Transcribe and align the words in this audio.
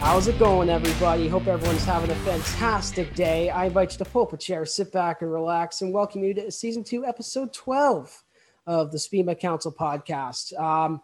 How's 0.00 0.28
it 0.28 0.38
going, 0.38 0.70
everybody? 0.70 1.28
Hope 1.28 1.46
everyone's 1.46 1.84
having 1.84 2.10
a 2.10 2.14
fantastic 2.16 3.14
day. 3.14 3.50
I 3.50 3.66
invite 3.66 3.92
you 3.92 3.98
to 3.98 4.10
pull 4.10 4.22
up 4.22 4.32
a 4.32 4.38
chair, 4.38 4.64
sit 4.64 4.90
back, 4.90 5.20
and 5.20 5.30
relax, 5.30 5.82
and 5.82 5.92
welcome 5.92 6.24
you 6.24 6.32
to 6.34 6.50
season 6.50 6.82
two, 6.82 7.04
episode 7.04 7.52
12 7.52 8.24
of 8.66 8.92
the 8.92 8.98
SPEMA 8.98 9.38
Council 9.38 9.70
podcast. 9.70 10.58
Um, 10.58 11.02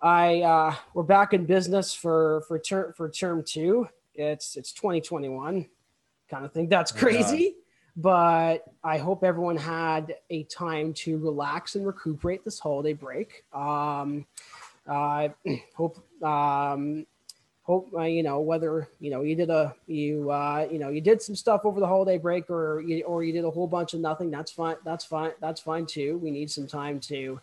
I 0.00 0.40
uh, 0.40 0.74
we're 0.94 1.02
back 1.02 1.34
in 1.34 1.44
business 1.44 1.92
for 1.94 2.42
for 2.48 2.58
term 2.58 2.94
for 2.94 3.10
term 3.10 3.44
two. 3.46 3.88
It's 4.14 4.56
it's 4.56 4.72
2021, 4.72 5.66
kind 6.30 6.44
of 6.46 6.52
think 6.52 6.70
that's 6.70 6.92
crazy, 6.92 7.56
but 7.94 8.64
I 8.82 8.96
hope 8.96 9.22
everyone 9.22 9.58
had 9.58 10.14
a 10.30 10.44
time 10.44 10.94
to 10.94 11.18
relax 11.18 11.76
and 11.76 11.86
recuperate 11.86 12.42
this 12.42 12.58
holiday 12.58 12.94
break. 12.94 13.44
Um, 13.52 14.26
I 14.88 15.34
hope 15.76 16.02
um, 16.22 17.06
hope 17.64 17.88
uh, 17.96 18.02
you 18.02 18.22
know 18.22 18.40
whether 18.40 18.88
you 19.00 19.10
know 19.10 19.22
you 19.22 19.34
did 19.34 19.50
a 19.50 19.74
you 19.86 20.30
uh, 20.30 20.68
you 20.70 20.78
know 20.78 20.90
you 20.90 21.00
did 21.00 21.20
some 21.20 21.34
stuff 21.34 21.62
over 21.64 21.80
the 21.80 21.86
holiday 21.86 22.18
break 22.18 22.48
or 22.50 22.82
you 22.86 23.02
or 23.04 23.24
you 23.24 23.32
did 23.32 23.44
a 23.44 23.50
whole 23.50 23.66
bunch 23.66 23.94
of 23.94 24.00
nothing. 24.00 24.30
That's 24.30 24.52
fine. 24.52 24.76
That's 24.84 25.04
fine. 25.04 25.32
That's 25.40 25.60
fine 25.60 25.86
too. 25.86 26.18
We 26.18 26.30
need 26.30 26.50
some 26.50 26.66
time 26.66 27.00
to 27.00 27.40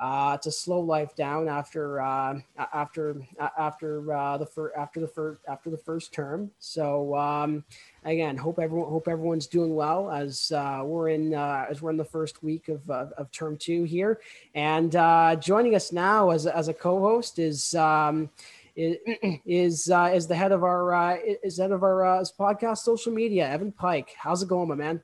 uh, 0.00 0.36
to 0.38 0.50
slow 0.50 0.80
life 0.80 1.14
down 1.14 1.48
after 1.48 2.00
uh, 2.00 2.40
after 2.74 3.16
after 3.56 4.12
uh, 4.12 4.36
the 4.36 4.46
fir- 4.46 4.72
after 4.76 4.98
the 4.98 5.06
first 5.06 5.40
after 5.46 5.70
the 5.70 5.78
first 5.78 6.12
term. 6.12 6.50
So 6.58 7.14
um, 7.14 7.64
again, 8.04 8.36
hope 8.36 8.58
everyone 8.58 8.90
hope 8.90 9.06
everyone's 9.06 9.46
doing 9.46 9.76
well 9.76 10.10
as 10.10 10.50
uh, 10.50 10.82
we're 10.84 11.10
in 11.10 11.34
uh, 11.34 11.66
as 11.70 11.80
we're 11.80 11.90
in 11.90 11.96
the 11.96 12.04
first 12.04 12.42
week 12.42 12.66
of, 12.66 12.90
of, 12.90 13.12
of 13.12 13.30
term 13.30 13.56
two 13.56 13.84
here. 13.84 14.18
And 14.56 14.96
uh, 14.96 15.36
joining 15.36 15.76
us 15.76 15.92
now 15.92 16.30
as 16.30 16.48
as 16.48 16.66
a 16.66 16.74
co-host 16.74 17.38
is. 17.38 17.76
Um, 17.76 18.28
is 18.76 19.90
uh, 19.90 20.10
is 20.14 20.26
the 20.26 20.34
head 20.34 20.52
of 20.52 20.62
our 20.64 20.94
uh, 20.94 21.16
is 21.42 21.58
head 21.58 21.72
of 21.72 21.82
our 21.82 22.04
uh, 22.04 22.24
podcast 22.38 22.78
social 22.78 23.12
media, 23.12 23.48
Evan 23.48 23.72
Pike. 23.72 24.10
How's 24.16 24.42
it 24.42 24.48
going, 24.48 24.68
my 24.68 24.74
man? 24.74 25.02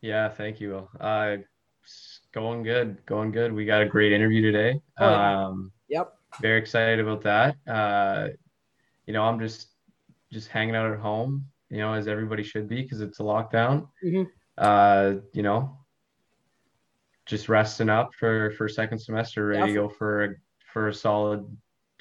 Yeah, 0.00 0.28
thank 0.28 0.60
you. 0.60 0.88
Uh, 1.00 1.38
going 2.32 2.62
good, 2.62 3.04
going 3.06 3.32
good. 3.32 3.52
We 3.52 3.64
got 3.64 3.82
a 3.82 3.86
great 3.86 4.12
interview 4.12 4.42
today. 4.42 4.80
Oh, 4.98 5.10
yeah. 5.10 5.46
Um, 5.46 5.72
Yep. 5.88 6.12
very 6.42 6.58
excited 6.60 7.00
about 7.00 7.22
that. 7.22 7.56
Uh, 7.66 8.28
you 9.06 9.12
know, 9.14 9.22
I'm 9.24 9.40
just 9.40 9.68
just 10.30 10.48
hanging 10.48 10.76
out 10.76 10.92
at 10.92 10.98
home, 11.00 11.46
you 11.70 11.78
know, 11.78 11.94
as 11.94 12.06
everybody 12.06 12.42
should 12.42 12.68
be 12.68 12.82
because 12.82 13.00
it's 13.00 13.18
a 13.20 13.22
lockdown. 13.22 13.88
Mhm. 14.04 14.26
Uh, 14.58 15.14
you 15.32 15.42
know, 15.42 15.78
just 17.26 17.48
resting 17.48 17.88
up 17.88 18.14
for 18.14 18.50
for 18.52 18.68
second 18.68 18.98
semester, 18.98 19.46
ready 19.46 19.68
to 19.68 19.74
go 19.74 19.88
for 19.88 20.24
a, 20.24 20.34
for 20.72 20.88
a 20.88 20.94
solid 20.94 21.44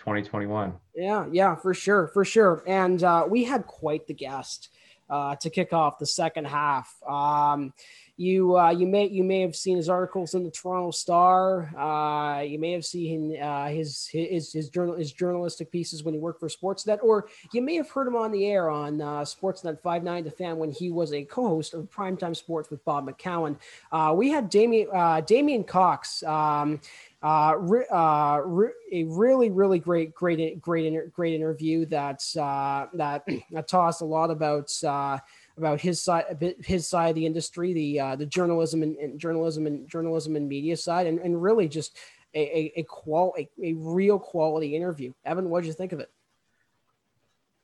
2021. 0.08 0.74
Yeah, 0.96 1.26
yeah, 1.34 1.56
for 1.56 1.74
sure, 1.74 2.08
for 2.08 2.24
sure. 2.24 2.64
And 2.66 3.04
uh, 3.04 3.26
we 3.30 3.44
had 3.44 3.68
quite 3.68 4.08
the 4.08 4.14
guest 4.14 4.70
uh, 5.10 5.36
to 5.36 5.50
kick 5.50 5.74
off 5.74 6.00
the 6.00 6.06
second 6.06 6.48
half. 6.48 6.96
Um, 7.04 7.74
you 8.20 8.58
uh, 8.58 8.72
you 8.72 8.88
may 8.88 9.08
you 9.08 9.24
may 9.24 9.42
have 9.42 9.56
seen 9.56 9.78
his 9.78 9.90
articles 9.90 10.34
in 10.34 10.44
the 10.44 10.50
Toronto 10.50 10.90
Star. 10.90 11.72
Uh, 11.78 12.42
you 12.42 12.58
may 12.58 12.72
have 12.72 12.84
seen 12.84 13.40
uh, 13.40 13.68
his 13.68 14.08
his 14.08 14.52
his 14.52 14.70
journal 14.70 14.96
his 14.96 15.14
journalistic 15.14 15.72
pieces 15.72 16.04
when 16.04 16.16
he 16.16 16.20
worked 16.20 16.40
for 16.40 16.50
Sportsnet, 16.50 16.98
or 17.04 17.28
you 17.54 17.62
may 17.62 17.76
have 17.76 17.88
heard 17.92 18.08
him 18.08 18.16
on 18.16 18.32
the 18.32 18.48
air 18.48 18.72
on 18.72 19.02
uh, 19.02 19.20
Sportsnet 19.20 19.80
Five 19.82 20.04
Nine 20.04 20.24
to 20.24 20.32
Fan 20.32 20.58
when 20.58 20.72
he 20.72 20.90
was 20.90 21.14
a 21.14 21.24
co-host 21.26 21.76
of 21.76 21.92
Primetime 21.92 22.36
Sports 22.36 22.72
with 22.72 22.84
Bob 22.86 23.08
McCown. 23.08 23.56
Uh, 23.92 24.14
we 24.18 24.32
had 24.32 24.50
Damien 24.50 24.88
uh, 24.92 25.22
Damien 25.22 25.64
Cox. 25.64 26.24
Um, 26.24 26.82
uh, 27.24 27.56
re, 27.58 27.84
uh, 27.92 28.42
re, 28.46 28.70
a 28.92 29.04
really, 29.06 29.50
really 29.50 29.80
great, 29.80 30.14
great, 30.14 30.62
great, 30.62 30.86
inter, 30.86 31.08
great 31.08 31.34
interview 31.34 31.86
that's 31.86 32.38
uh, 32.38 32.86
that 32.94 33.26
that 33.52 33.68
taught 33.68 33.90
us 33.90 34.02
a 34.02 34.06
lot 34.06 34.30
about 34.30 34.72
uh, 34.84 35.18
about 35.58 35.82
his 35.82 36.02
side, 36.02 36.26
his 36.64 36.88
side 36.88 37.10
of 37.10 37.16
the 37.16 37.26
industry, 37.26 37.74
the 37.74 38.00
uh, 38.00 38.16
the 38.16 38.26
journalism 38.26 38.84
and, 38.84 38.96
and 38.98 39.20
journalism 39.20 39.66
and 39.66 39.90
journalism 39.90 40.36
and 40.36 40.48
media 40.48 40.78
side, 40.78 41.08
and, 41.08 41.20
and 41.20 41.42
really 41.42 41.68
just 41.68 41.98
a 42.36 42.40
a, 42.40 42.80
a 42.82 42.84
qual 42.84 43.34
a, 43.38 43.50
a 43.64 43.74
real 43.74 44.20
quality 44.20 44.76
interview. 44.76 45.12
Evan, 45.26 45.50
what 45.50 45.62
did 45.62 45.68
you 45.68 45.74
think 45.74 45.94
of 45.94 46.00
it? 46.00 46.12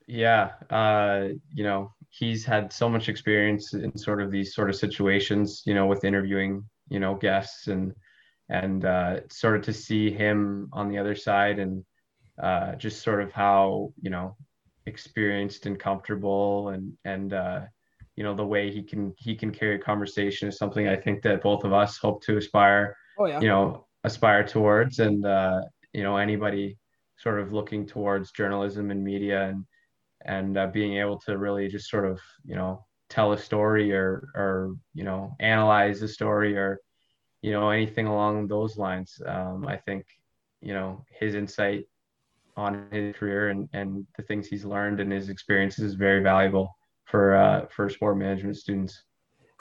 Yeah, 0.08 0.52
uh, 0.70 1.30
you 1.54 1.64
know, 1.64 1.94
he's 2.10 2.44
had 2.44 2.74
so 2.74 2.90
much 2.90 3.08
experience 3.08 3.74
in 3.74 3.96
sort 3.98 4.22
of 4.22 4.32
these 4.32 4.54
sort 4.54 4.70
of 4.70 4.76
situations, 4.76 5.64
you 5.66 5.74
know, 5.74 5.86
with 5.86 6.04
interviewing, 6.04 6.66
you 6.90 7.00
know, 7.00 7.16
guests 7.16 7.68
and 7.68 7.94
and 8.50 8.86
uh, 8.86 9.20
sort 9.30 9.56
of 9.56 9.62
to 9.64 9.74
see 9.74 10.12
him 10.12 10.70
on 10.74 10.90
the 10.90 10.98
other 10.98 11.16
side 11.16 11.60
and 11.60 11.84
uh, 12.42 12.76
just 12.76 13.02
sort 13.02 13.22
of 13.22 13.32
how 13.32 13.94
you 14.02 14.10
know 14.10 14.36
experienced 14.86 15.66
and 15.66 15.80
comfortable 15.80 16.70
and 16.70 16.94
and 17.06 17.34
uh, 17.34 17.62
you 18.16 18.24
know 18.24 18.36
the 18.36 18.46
way 18.46 18.72
he 18.72 18.84
can 18.84 19.14
he 19.18 19.36
can 19.36 19.52
carry 19.52 19.76
a 19.76 19.80
conversation 19.80 20.48
is 20.48 20.58
something 20.58 20.88
I 20.88 20.96
think 20.96 21.22
that 21.24 21.42
both 21.42 21.64
of 21.64 21.74
us 21.74 21.98
hope 21.98 22.24
to 22.26 22.38
aspire 22.38 22.96
Oh 23.18 23.26
yeah, 23.26 23.40
you 23.40 23.48
know 23.48 23.86
aspire 24.04 24.44
towards. 24.44 25.00
And 25.00 25.26
uh, 25.26 25.62
you 25.94 26.04
know 26.04 26.18
anybody 26.18 26.78
sort 27.18 27.40
of 27.40 27.54
looking 27.54 27.86
towards 27.86 28.32
journalism 28.32 28.92
and 28.92 29.04
media 29.04 29.50
and 29.50 29.66
and 30.26 30.58
uh, 30.58 30.68
being 30.68 30.98
able 30.98 31.20
to 31.20 31.38
really 31.38 31.68
just 31.68 31.90
sort 31.90 32.06
of 32.06 32.20
you 32.46 32.56
know 32.56 32.86
tell 33.10 33.34
a 33.34 33.38
story 33.38 33.92
or 33.92 34.28
or 34.36 34.76
you 34.94 35.04
know 35.04 35.36
analyze 35.40 36.02
a 36.02 36.08
story 36.08 36.58
or 36.58 36.80
you 37.44 37.52
know 37.52 37.70
anything 37.70 38.08
along 38.08 38.48
those 38.48 38.78
lines. 38.78 39.22
Um, 39.26 39.68
i 39.68 39.78
think 39.78 40.06
you 40.62 40.74
know 40.74 41.06
his 41.20 41.36
insight 41.36 41.86
on 42.56 42.88
his 42.92 43.16
career 43.16 43.50
and 43.50 43.70
and 43.74 44.08
the 44.18 44.24
things 44.24 44.48
he's 44.48 44.66
learned 44.66 45.00
and 45.00 45.12
his 45.12 45.30
experiences 45.30 45.84
is 45.84 45.94
very 45.94 46.24
valuable 46.24 46.76
for 47.06 47.36
uh, 47.36 47.66
for 47.68 47.90
sport 47.90 48.18
management 48.18 48.58
students. 48.58 49.04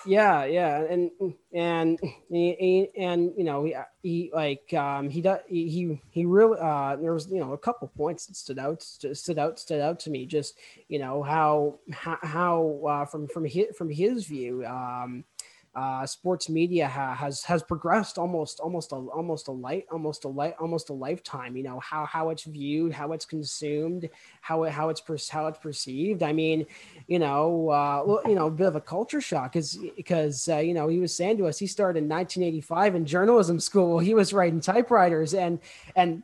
Yeah, 0.06 0.44
yeah, 0.44 0.82
and 0.82 1.10
and 1.52 1.98
and 2.30 3.32
you 3.36 3.44
know 3.44 3.64
he, 3.64 3.74
he 4.02 4.30
like 4.32 4.72
um 4.74 5.08
he 5.10 5.20
does 5.20 5.40
he 5.48 6.00
he 6.10 6.24
really 6.24 6.58
uh 6.60 6.96
there 6.96 7.12
was 7.12 7.28
you 7.28 7.40
know 7.40 7.52
a 7.52 7.58
couple 7.58 7.88
points 7.88 8.26
that 8.26 8.36
stood 8.36 8.58
out 8.58 8.82
stood 8.82 9.38
out 9.38 9.58
stood 9.60 9.80
out 9.80 10.00
to 10.00 10.10
me 10.10 10.26
just 10.26 10.58
you 10.88 10.98
know 10.98 11.22
how 11.22 11.78
how, 11.92 12.18
how 12.22 12.80
uh, 12.88 13.04
from 13.04 13.28
from 13.28 13.44
his 13.44 13.66
from 13.76 13.90
his 13.90 14.26
view 14.26 14.64
um 14.66 15.24
uh, 15.74 16.04
sports 16.04 16.50
media 16.50 16.86
ha- 16.86 17.14
has 17.14 17.42
has 17.44 17.62
progressed 17.62 18.18
almost 18.18 18.60
almost 18.60 18.92
a 18.92 18.96
almost 18.96 19.48
a 19.48 19.52
light 19.52 19.86
almost 19.90 20.24
a 20.24 20.28
light 20.28 20.54
almost 20.60 20.90
a 20.90 20.92
lifetime. 20.92 21.56
You 21.56 21.62
know 21.62 21.80
how 21.80 22.04
how 22.04 22.28
it's 22.30 22.44
viewed, 22.44 22.92
how 22.92 23.12
it's 23.12 23.24
consumed, 23.24 24.10
how 24.42 24.64
it 24.64 24.72
how 24.72 24.90
it's 24.90 25.00
per- 25.00 25.16
how 25.30 25.46
it's 25.46 25.58
perceived. 25.58 26.22
I 26.22 26.32
mean, 26.32 26.66
you 27.06 27.18
know, 27.18 27.70
uh, 27.70 28.20
you 28.28 28.34
know, 28.34 28.48
a 28.48 28.50
bit 28.50 28.66
of 28.66 28.76
a 28.76 28.80
culture 28.80 29.20
shock 29.20 29.56
is 29.56 29.78
because 29.96 30.46
uh, 30.48 30.58
you 30.58 30.74
know 30.74 30.88
he 30.88 30.98
was 30.98 31.14
saying 31.16 31.38
to 31.38 31.46
us 31.46 31.58
he 31.58 31.66
started 31.66 32.00
in 32.00 32.08
1985 32.08 32.94
in 32.94 33.06
journalism 33.06 33.58
school. 33.58 33.98
He 33.98 34.14
was 34.14 34.32
writing 34.34 34.60
typewriters 34.60 35.32
and 35.32 35.58
and 35.96 36.22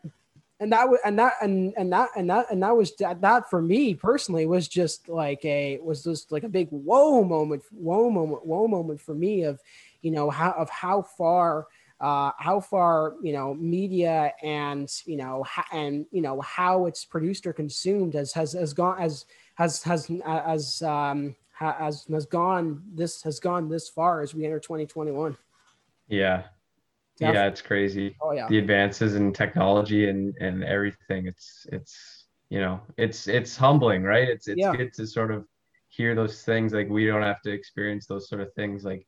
and 0.60 0.72
that 0.72 0.88
was 0.88 0.98
and 1.04 1.18
that 1.18 1.34
and 1.40 1.72
and 1.76 1.92
that 1.92 2.10
and 2.16 2.28
that 2.30 2.46
and 2.50 2.62
that 2.62 2.76
was 2.76 2.94
that, 2.96 3.48
for 3.48 3.62
me 3.62 3.94
personally 3.94 4.46
was 4.46 4.66
just 4.66 5.08
like 5.08 5.44
a 5.44 5.78
was 5.82 6.02
just 6.02 6.32
like 6.32 6.42
a 6.42 6.48
big 6.48 6.68
whoa 6.70 7.22
moment 7.22 7.62
whoa 7.70 8.10
moment 8.10 8.44
whoa 8.44 8.66
moment 8.66 9.00
for 9.00 9.14
me 9.14 9.44
of 9.44 9.60
you 10.02 10.10
know 10.10 10.30
how 10.30 10.52
of 10.52 10.68
how 10.70 11.02
far 11.02 11.66
uh, 12.00 12.30
how 12.38 12.60
far 12.60 13.14
you 13.22 13.32
know 13.32 13.54
media 13.54 14.32
and 14.42 15.02
you 15.04 15.16
know 15.16 15.44
and 15.72 16.06
you 16.10 16.20
know 16.20 16.40
how 16.40 16.86
it's 16.86 17.04
produced 17.04 17.46
or 17.46 17.52
consumed 17.52 18.14
has 18.14 18.32
has 18.32 18.52
has 18.52 18.72
gone 18.72 19.00
as 19.00 19.26
has 19.54 19.82
has 19.82 20.10
as 20.24 20.82
um 20.82 21.34
has 21.52 22.06
has 22.08 22.26
gone 22.26 22.82
this 22.94 23.22
has 23.22 23.40
gone 23.40 23.68
this 23.68 23.88
far 23.88 24.20
as 24.20 24.34
we 24.34 24.44
enter 24.44 24.60
2021 24.60 25.36
yeah 26.08 26.44
Yeah. 27.20 27.32
yeah 27.32 27.46
it's 27.46 27.62
crazy 27.62 28.16
oh 28.22 28.32
yeah 28.32 28.48
the 28.48 28.58
advances 28.58 29.14
in 29.14 29.32
technology 29.32 30.08
and 30.08 30.34
and 30.40 30.64
everything 30.64 31.26
it's 31.26 31.66
it's 31.72 32.26
you 32.48 32.60
know 32.60 32.80
it's 32.96 33.28
it's 33.28 33.56
humbling 33.56 34.02
right 34.02 34.28
it's 34.28 34.48
it's 34.48 34.60
Yeah. 34.60 34.72
good 34.76 34.92
to 34.94 35.06
sort 35.06 35.30
of 35.30 35.44
hear 35.88 36.14
those 36.14 36.42
things 36.42 36.72
like 36.72 36.88
we 36.88 37.06
don't 37.06 37.22
have 37.22 37.40
to 37.42 37.50
experience 37.50 38.06
those 38.06 38.28
sort 38.28 38.40
of 38.40 38.52
things 38.54 38.84
like 38.84 39.06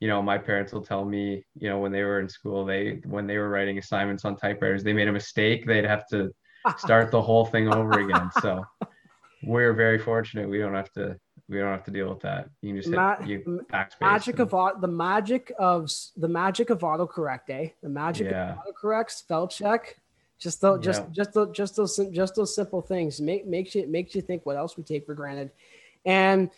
you 0.00 0.08
know 0.08 0.20
my 0.20 0.36
parents 0.36 0.72
will 0.72 0.84
tell 0.84 1.04
me 1.04 1.44
you 1.54 1.68
know 1.68 1.78
when 1.78 1.92
they 1.92 2.02
were 2.02 2.20
in 2.20 2.28
school 2.28 2.64
they 2.64 3.00
when 3.06 3.26
they 3.26 3.38
were 3.38 3.48
writing 3.48 3.78
assignments 3.78 4.24
on 4.24 4.36
typewriters 4.36 4.82
they 4.82 4.92
made 4.92 5.08
a 5.08 5.12
mistake 5.12 5.66
they'd 5.66 5.84
have 5.84 6.06
to 6.08 6.30
start 6.78 7.10
the 7.10 7.22
whole 7.22 7.44
thing 7.46 7.68
over 7.68 7.98
again 7.98 8.30
so 8.32 8.64
we're 9.42 9.72
very 9.74 9.98
fortunate 9.98 10.48
we 10.48 10.58
don't 10.58 10.74
have 10.74 10.90
to 10.92 11.16
we 11.48 11.58
don't 11.58 11.68
have 11.70 11.84
to 11.84 11.90
deal 11.90 12.08
with 12.08 12.20
that 12.20 12.48
you 12.62 12.70
can 12.70 12.76
just 12.76 12.88
hit 12.88 12.96
Ma- 12.96 13.16
you 13.24 13.64
backspace 13.70 14.00
magic 14.00 14.38
and- 14.38 14.52
of 14.52 14.80
the 14.80 14.88
magic 14.88 15.52
of 15.58 15.90
the 16.16 16.28
magic 16.28 16.70
of 16.70 16.78
autocorrect, 16.80 17.50
eh? 17.50 17.68
The 17.82 17.88
magic 17.88 18.30
Yeah. 18.30 18.52
of 18.52 18.58
autocorrect, 18.74 19.10
spell 19.10 19.46
check. 19.48 19.98
Just 20.38 20.60
those, 20.60 20.82
just 20.84 21.02
Yeah. 21.02 21.08
just 21.12 21.32
those, 21.34 21.50
just 21.56 21.76
those, 21.76 21.96
just 22.12 22.34
those 22.34 22.54
simple 22.54 22.80
things 22.82 23.20
make 23.20 23.46
makes 23.46 23.74
you 23.74 23.86
makes 23.86 24.14
you 24.14 24.20
think 24.22 24.44
what 24.44 24.56
else 24.56 24.76
we 24.76 24.82
take 24.82 25.06
for 25.06 25.14
granted, 25.14 25.50
and 26.04 26.50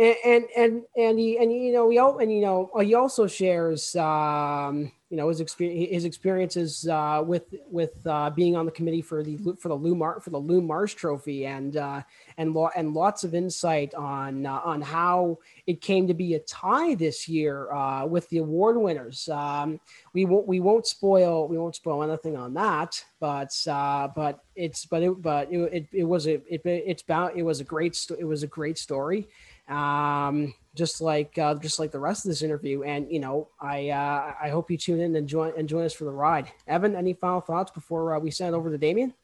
and 0.00 0.44
and 0.56 0.82
and 0.96 1.18
he 1.18 1.36
and 1.38 1.52
you 1.52 1.72
know 1.72 1.90
he 1.90 1.98
and 1.98 2.32
you 2.32 2.40
know 2.40 2.70
he 2.80 2.94
also 2.94 3.26
shares 3.26 3.94
um, 3.96 4.90
you 5.10 5.16
know 5.16 5.28
his 5.28 5.40
experience 5.40 5.92
his 5.92 6.04
experiences 6.06 6.88
uh, 6.88 7.22
with 7.24 7.54
with 7.70 7.94
uh, 8.06 8.30
being 8.30 8.56
on 8.56 8.64
the 8.64 8.72
committee 8.72 9.02
for 9.02 9.22
the 9.22 9.36
for 9.58 9.68
the 9.68 9.74
Lou 9.74 9.94
Mar- 9.94 10.20
for 10.20 10.30
the 10.30 10.38
Lou 10.38 10.62
Marsh 10.62 10.94
Trophy 10.94 11.44
and 11.46 11.76
uh, 11.76 12.02
and 12.38 12.54
lo- 12.54 12.70
and 12.74 12.94
lots 12.94 13.24
of 13.24 13.34
insight 13.34 13.92
on 13.94 14.46
uh, 14.46 14.60
on 14.64 14.80
how 14.80 15.38
it 15.66 15.82
came 15.82 16.06
to 16.06 16.14
be 16.14 16.34
a 16.34 16.38
tie 16.40 16.94
this 16.94 17.28
year 17.28 17.70
uh, 17.72 18.06
with 18.06 18.26
the 18.30 18.38
award 18.38 18.78
winners. 18.78 19.28
Um, 19.28 19.80
we 20.14 20.24
won't 20.24 20.46
we 20.46 20.60
won't 20.60 20.86
spoil 20.86 21.46
we 21.46 21.58
won't 21.58 21.76
spoil 21.76 22.02
anything 22.02 22.36
on 22.38 22.54
that, 22.54 23.04
but 23.18 23.52
uh, 23.68 24.08
but 24.08 24.44
it's 24.54 24.86
but 24.86 25.02
it 25.02 25.20
but 25.20 25.52
it, 25.52 25.58
it, 25.72 25.86
it 25.92 26.04
was 26.04 26.26
a 26.26 26.34
it, 26.52 26.62
it's 26.64 27.02
about 27.02 27.36
it 27.36 27.42
was 27.42 27.60
a 27.60 27.64
great 27.64 27.94
sto- 27.94 28.16
it 28.18 28.24
was 28.24 28.42
a 28.42 28.46
great 28.46 28.78
story 28.78 29.28
um, 29.70 30.54
just 30.74 31.00
like 31.00 31.36
uh, 31.38 31.54
just 31.54 31.78
like 31.78 31.90
the 31.92 31.98
rest 31.98 32.24
of 32.24 32.30
this 32.30 32.42
interview. 32.42 32.82
And 32.82 33.10
you 33.10 33.20
know, 33.20 33.48
I 33.60 33.90
uh, 33.90 34.34
I 34.42 34.48
hope 34.50 34.70
you 34.70 34.76
tune 34.76 35.00
in 35.00 35.16
and 35.16 35.28
join 35.28 35.52
and 35.56 35.68
join 35.68 35.84
us 35.84 35.92
for 35.92 36.04
the 36.04 36.12
ride. 36.12 36.50
Evan, 36.66 36.96
any 36.96 37.14
final 37.14 37.40
thoughts 37.40 37.70
before 37.70 38.14
uh, 38.14 38.18
we 38.18 38.30
send 38.30 38.54
it 38.54 38.56
over 38.56 38.70
to 38.70 38.78
Damien? 38.78 39.14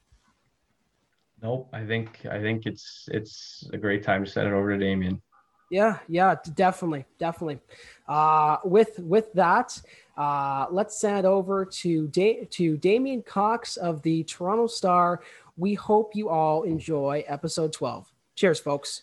Nope. 1.41 1.69
I 1.73 1.85
think 1.85 2.25
I 2.25 2.39
think 2.39 2.65
it's 2.65 3.07
it's 3.11 3.69
a 3.73 3.77
great 3.77 4.03
time 4.03 4.25
to 4.25 4.29
send 4.29 4.47
it 4.47 4.53
over 4.53 4.71
to 4.71 4.77
Damien. 4.77 5.21
Yeah, 5.69 5.99
yeah, 6.07 6.35
definitely, 6.55 7.05
definitely. 7.19 7.59
Uh, 8.07 8.57
with 8.63 8.99
with 8.99 9.33
that, 9.33 9.79
uh, 10.17 10.67
let's 10.71 10.99
send 10.99 11.19
it 11.19 11.25
over 11.25 11.65
to 11.65 12.07
da- 12.07 12.45
to 12.45 12.77
Damien 12.77 13.21
Cox 13.21 13.75
of 13.75 14.01
the 14.01 14.23
Toronto 14.23 14.67
Star. 14.67 15.21
We 15.57 15.73
hope 15.73 16.15
you 16.15 16.29
all 16.29 16.63
enjoy 16.63 17.25
episode 17.27 17.73
twelve. 17.73 18.11
Cheers, 18.35 18.59
folks. 18.59 19.01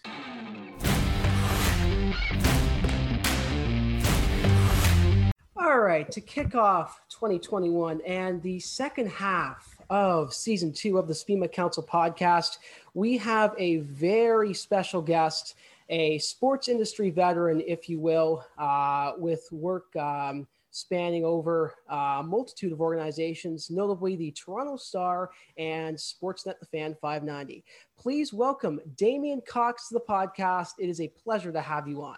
Right, 5.94 6.10
to 6.10 6.20
kick 6.20 6.56
off 6.56 7.00
2021 7.08 8.00
and 8.00 8.42
the 8.42 8.58
second 8.58 9.08
half 9.10 9.76
of 9.90 10.34
season 10.34 10.72
two 10.72 10.98
of 10.98 11.06
the 11.06 11.14
SPEMA 11.14 11.46
Council 11.46 11.84
podcast, 11.84 12.58
we 12.94 13.16
have 13.18 13.54
a 13.58 13.76
very 13.76 14.54
special 14.54 15.00
guest, 15.00 15.54
a 15.90 16.18
sports 16.18 16.66
industry 16.66 17.10
veteran, 17.10 17.62
if 17.64 17.88
you 17.88 18.00
will, 18.00 18.44
uh, 18.58 19.12
with 19.18 19.46
work 19.52 19.94
um, 19.94 20.48
spanning 20.72 21.24
over 21.24 21.76
a 21.88 22.24
multitude 22.26 22.72
of 22.72 22.80
organizations, 22.80 23.70
notably 23.70 24.16
the 24.16 24.32
Toronto 24.32 24.76
Star 24.76 25.30
and 25.58 25.96
Sportsnet 25.96 26.58
The 26.58 26.66
Fan 26.66 26.96
590. 27.00 27.62
Please 27.96 28.32
welcome 28.32 28.80
Damien 28.96 29.40
Cox 29.46 29.90
to 29.90 29.94
the 29.94 30.00
podcast. 30.00 30.70
It 30.80 30.88
is 30.88 31.00
a 31.00 31.06
pleasure 31.06 31.52
to 31.52 31.60
have 31.60 31.86
you 31.86 32.02
on. 32.02 32.16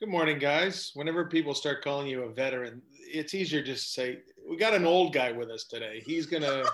Good 0.00 0.10
morning, 0.10 0.38
guys. 0.38 0.92
Whenever 0.94 1.24
people 1.24 1.54
start 1.54 1.82
calling 1.82 2.06
you 2.06 2.22
a 2.22 2.32
veteran, 2.32 2.80
it's 2.92 3.34
easier 3.34 3.60
just 3.60 3.86
to 3.86 3.90
say, 3.90 4.18
we 4.48 4.56
got 4.56 4.72
an 4.72 4.86
old 4.86 5.12
guy 5.12 5.32
with 5.32 5.50
us 5.50 5.64
today. 5.64 6.00
He's 6.06 6.24
going 6.24 6.42
to 6.44 6.70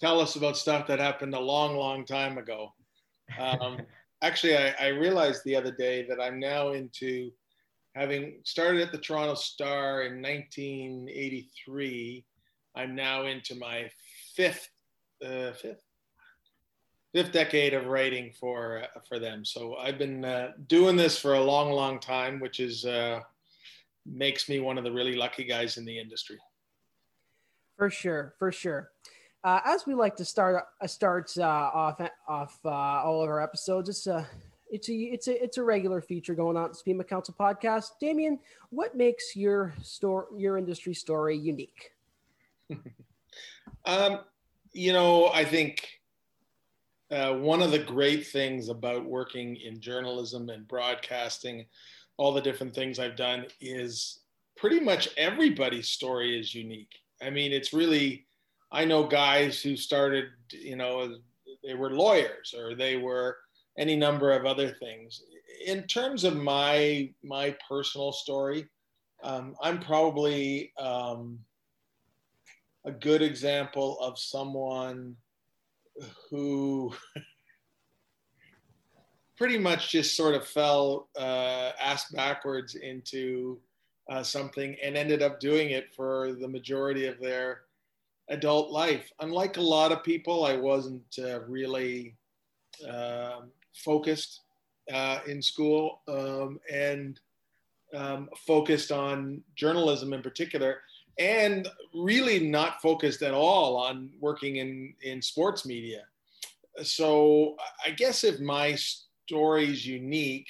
tell 0.00 0.20
us 0.20 0.36
about 0.36 0.56
stuff 0.56 0.86
that 0.86 1.00
happened 1.00 1.34
a 1.34 1.40
long, 1.40 1.76
long 1.76 2.04
time 2.04 2.38
ago. 2.38 2.72
Um, 3.40 3.78
actually, 4.22 4.56
I, 4.56 4.72
I, 4.80 4.86
realized 4.88 5.42
the 5.44 5.56
other 5.56 5.72
day 5.72 6.06
that 6.08 6.20
I'm 6.20 6.38
now 6.38 6.74
into 6.74 7.32
having 7.96 8.38
started 8.44 8.82
at 8.82 8.92
the 8.92 8.98
Toronto 8.98 9.34
Star 9.34 10.02
in 10.02 10.22
1983. 10.22 12.24
I'm 12.76 12.94
now 12.94 13.26
into 13.26 13.56
my 13.56 13.90
fifth, 14.36 14.68
uh, 15.26 15.54
fifth, 15.54 15.82
fifth 17.14 17.30
decade 17.30 17.74
of 17.74 17.86
writing 17.86 18.32
for 18.38 18.82
uh, 18.82 19.00
for 19.08 19.18
them. 19.18 19.44
So 19.44 19.76
I've 19.76 19.96
been 19.98 20.24
uh, 20.24 20.52
doing 20.66 20.96
this 20.96 21.16
for 21.16 21.34
a 21.34 21.40
long, 21.40 21.70
long 21.70 22.00
time, 22.00 22.40
which 22.40 22.60
is 22.60 22.84
uh, 22.84 23.20
makes 24.04 24.48
me 24.48 24.58
one 24.58 24.76
of 24.76 24.84
the 24.84 24.92
really 24.92 25.14
lucky 25.14 25.44
guys 25.44 25.78
in 25.78 25.84
the 25.84 25.98
industry. 25.98 26.38
For 27.78 27.88
sure, 27.88 28.34
for 28.38 28.52
sure. 28.52 28.90
Uh, 29.44 29.60
as 29.64 29.86
we 29.86 29.94
like 29.94 30.16
to 30.16 30.24
start 30.24 30.64
uh, 30.80 30.86
start 30.86 31.32
uh, 31.38 31.42
off 31.42 32.00
off 32.28 32.58
all 32.64 33.22
of 33.22 33.28
our 33.28 33.40
episodes, 33.40 33.88
it's 33.88 34.06
a 34.08 34.26
it's 34.70 34.88
a 34.88 34.94
it's 34.94 35.28
a 35.28 35.44
it's 35.44 35.58
a 35.58 35.62
regular 35.62 36.00
feature 36.00 36.34
going 36.34 36.56
on 36.56 36.64
at 36.64 36.72
the 36.72 36.78
SPEMA 36.78 37.04
Council 37.04 37.34
podcast. 37.38 37.90
Damien, 38.00 38.40
what 38.70 38.96
makes 38.96 39.36
your 39.36 39.72
store 39.82 40.26
your 40.36 40.58
industry 40.58 40.94
story 40.94 41.36
unique? 41.36 41.90
um, 43.84 44.20
you 44.72 44.92
know, 44.92 45.28
I 45.28 45.44
think 45.44 46.00
uh, 47.10 47.34
one 47.34 47.62
of 47.62 47.70
the 47.70 47.78
great 47.78 48.26
things 48.26 48.68
about 48.68 49.04
working 49.04 49.56
in 49.56 49.80
journalism 49.80 50.48
and 50.48 50.66
broadcasting, 50.66 51.66
all 52.16 52.32
the 52.32 52.40
different 52.40 52.74
things 52.74 52.98
I've 52.98 53.16
done, 53.16 53.46
is 53.60 54.20
pretty 54.56 54.80
much 54.80 55.08
everybody's 55.16 55.88
story 55.88 56.38
is 56.38 56.54
unique. 56.54 56.94
I 57.22 57.30
mean, 57.30 57.52
it's 57.52 57.72
really, 57.72 58.26
I 58.72 58.84
know 58.84 59.04
guys 59.06 59.60
who 59.60 59.76
started, 59.76 60.26
you 60.50 60.76
know, 60.76 61.16
they 61.62 61.74
were 61.74 61.90
lawyers 61.90 62.54
or 62.56 62.74
they 62.74 62.96
were 62.96 63.36
any 63.78 63.96
number 63.96 64.32
of 64.32 64.46
other 64.46 64.70
things. 64.70 65.22
In 65.66 65.84
terms 65.84 66.24
of 66.24 66.36
my 66.36 67.10
my 67.22 67.56
personal 67.68 68.12
story, 68.12 68.68
um, 69.22 69.56
I'm 69.62 69.80
probably 69.80 70.72
um, 70.78 71.38
a 72.84 72.92
good 72.92 73.22
example 73.22 73.98
of 74.00 74.18
someone 74.18 75.16
who 76.30 76.92
pretty 79.36 79.58
much 79.58 79.90
just 79.90 80.16
sort 80.16 80.34
of 80.34 80.46
fell 80.46 81.08
uh, 81.18 81.72
ass 81.80 82.10
backwards 82.10 82.74
into 82.76 83.58
uh, 84.10 84.22
something 84.22 84.76
and 84.82 84.96
ended 84.96 85.22
up 85.22 85.40
doing 85.40 85.70
it 85.70 85.94
for 85.94 86.34
the 86.34 86.48
majority 86.48 87.06
of 87.06 87.18
their 87.20 87.62
adult 88.28 88.70
life. 88.70 89.10
Unlike 89.20 89.56
a 89.56 89.62
lot 89.62 89.92
of 89.92 90.04
people, 90.04 90.44
I 90.44 90.56
wasn't 90.56 91.02
uh, 91.18 91.40
really 91.42 92.16
um, 92.88 93.50
focused 93.74 94.42
uh, 94.92 95.20
in 95.26 95.40
school 95.40 96.02
um, 96.08 96.60
and 96.72 97.18
um, 97.94 98.28
focused 98.46 98.92
on 98.92 99.42
journalism 99.56 100.12
in 100.12 100.22
particular 100.22 100.80
and 101.18 101.68
really 101.94 102.40
not 102.40 102.80
focused 102.82 103.22
at 103.22 103.34
all 103.34 103.76
on 103.76 104.10
working 104.20 104.56
in, 104.56 104.94
in 105.02 105.22
sports 105.22 105.64
media. 105.64 106.02
So 106.82 107.56
I 107.84 107.90
guess 107.90 108.24
if 108.24 108.40
my 108.40 108.76
story 109.26 109.70
is 109.70 109.86
unique, 109.86 110.48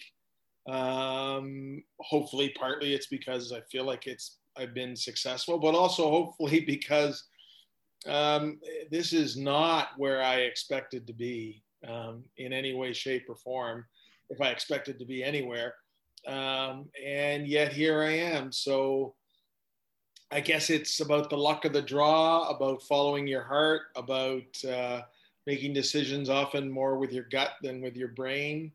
um, 0.68 1.82
hopefully 2.00 2.54
partly 2.58 2.94
it's 2.94 3.06
because 3.06 3.52
I 3.52 3.60
feel 3.70 3.84
like 3.84 4.06
it's 4.06 4.38
I've 4.56 4.72
been 4.74 4.96
successful, 4.96 5.58
but 5.58 5.74
also 5.74 6.10
hopefully 6.10 6.60
because 6.66 7.24
um, 8.06 8.60
this 8.90 9.12
is 9.12 9.36
not 9.36 9.88
where 9.96 10.22
I 10.22 10.36
expected 10.36 11.06
to 11.06 11.12
be 11.12 11.62
um, 11.86 12.24
in 12.36 12.52
any 12.52 12.74
way, 12.74 12.92
shape, 12.92 13.26
or 13.28 13.36
form. 13.36 13.84
If 14.30 14.40
I 14.40 14.48
expected 14.48 14.98
to 14.98 15.04
be 15.04 15.22
anywhere, 15.22 15.74
um, 16.26 16.88
and 17.04 17.46
yet 17.46 17.72
here 17.72 18.02
I 18.02 18.12
am. 18.12 18.52
So 18.52 19.14
I 20.34 20.40
guess 20.40 20.68
it's 20.68 20.98
about 20.98 21.30
the 21.30 21.36
luck 21.36 21.64
of 21.64 21.72
the 21.72 21.80
draw, 21.80 22.48
about 22.48 22.82
following 22.82 23.24
your 23.24 23.44
heart, 23.44 23.82
about 23.94 24.64
uh, 24.68 25.02
making 25.46 25.74
decisions 25.74 26.28
often 26.28 26.68
more 26.68 26.98
with 26.98 27.12
your 27.12 27.22
gut 27.30 27.52
than 27.62 27.80
with 27.80 27.96
your 27.96 28.08
brain. 28.08 28.72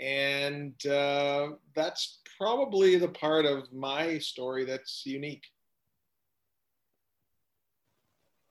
And 0.00 0.74
uh, 0.84 1.50
that's 1.76 2.18
probably 2.36 2.96
the 2.96 3.06
part 3.06 3.46
of 3.46 3.72
my 3.72 4.18
story 4.18 4.64
that's 4.64 5.06
unique. 5.06 5.44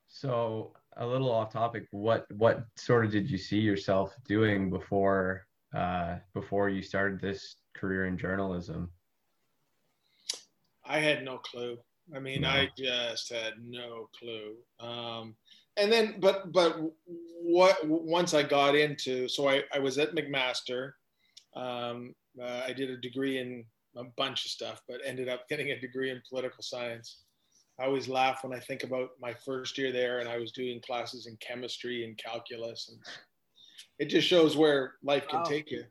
So, 0.08 0.72
a 0.96 1.06
little 1.06 1.30
off 1.30 1.52
topic, 1.52 1.88
what 1.92 2.26
what 2.32 2.68
sort 2.78 3.04
of 3.04 3.12
did 3.12 3.30
you 3.30 3.38
see 3.38 3.60
yourself 3.60 4.16
doing 4.30 4.70
before 4.70 5.46
uh, 5.76 6.20
before 6.34 6.70
you 6.70 6.82
started 6.82 7.20
this 7.20 7.58
career 7.74 8.06
in 8.06 8.18
journalism? 8.18 8.90
I 10.86 11.00
had 11.00 11.26
no 11.26 11.40
clue. 11.40 11.80
I 12.14 12.20
mean, 12.20 12.42
no. 12.42 12.50
I 12.50 12.70
just 12.78 13.32
had 13.32 13.54
no 13.64 14.10
clue. 14.18 14.56
Um, 14.80 15.36
and 15.78 15.92
then, 15.92 16.16
but 16.20 16.52
but 16.52 16.80
what 17.42 17.78
once 17.88 18.34
I 18.34 18.44
got 18.44 18.76
into, 18.76 19.28
so 19.28 19.50
I, 19.50 19.64
I 19.74 19.80
was 19.80 19.98
at 19.98 20.16
McMaster. 20.16 20.92
Um, 21.56 22.14
uh, 22.42 22.62
I 22.68 22.74
did 22.74 22.90
a 22.90 22.98
degree 22.98 23.40
in 23.40 23.64
a 23.96 24.04
bunch 24.18 24.46
of 24.46 24.52
stuff, 24.52 24.82
but 24.88 25.00
ended 25.06 25.30
up 25.30 25.48
getting 25.48 25.72
a 25.72 25.80
degree 25.80 26.12
in 26.12 26.22
political 26.30 26.62
science. 26.62 27.20
I 27.80 27.86
always 27.86 28.08
laugh 28.08 28.44
when 28.44 28.54
I 28.54 28.60
think 28.60 28.84
about 28.84 29.10
my 29.20 29.34
first 29.34 29.78
year 29.78 29.92
there, 29.92 30.20
and 30.20 30.30
I 30.30 30.38
was 30.38 30.52
doing 30.52 30.82
classes 30.86 31.28
in 31.28 31.38
chemistry 31.38 32.06
and 32.06 32.18
calculus, 32.18 32.90
and 32.90 33.00
it 34.00 34.06
just 34.06 34.28
shows 34.28 34.56
where 34.56 34.96
life 35.04 35.28
can 35.28 35.40
wow. 35.40 35.46
take 35.46 35.72
you. 35.72 35.84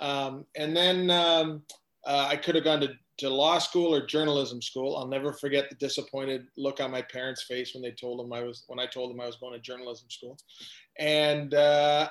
Um, 0.00 0.44
and 0.56 0.76
then 0.76 1.10
um, 1.10 1.62
uh, 2.06 2.26
I 2.28 2.36
could 2.36 2.54
have 2.54 2.64
gone 2.64 2.80
to 2.80 2.92
to 3.18 3.28
law 3.28 3.58
school 3.58 3.94
or 3.94 4.06
journalism 4.06 4.60
school. 4.60 4.96
I'll 4.96 5.06
never 5.06 5.32
forget 5.32 5.68
the 5.68 5.76
disappointed 5.76 6.46
look 6.56 6.80
on 6.80 6.90
my 6.90 7.02
parents' 7.02 7.44
face 7.44 7.74
when 7.74 7.82
they 7.82 7.92
told 7.92 8.18
them 8.18 8.32
I 8.32 8.42
was 8.42 8.64
when 8.66 8.80
I 8.80 8.86
told 8.86 9.10
them 9.10 9.20
I 9.20 9.26
was 9.26 9.36
going 9.36 9.54
to 9.54 9.60
journalism 9.60 10.08
school, 10.10 10.36
and 10.98 11.54
uh, 11.54 12.08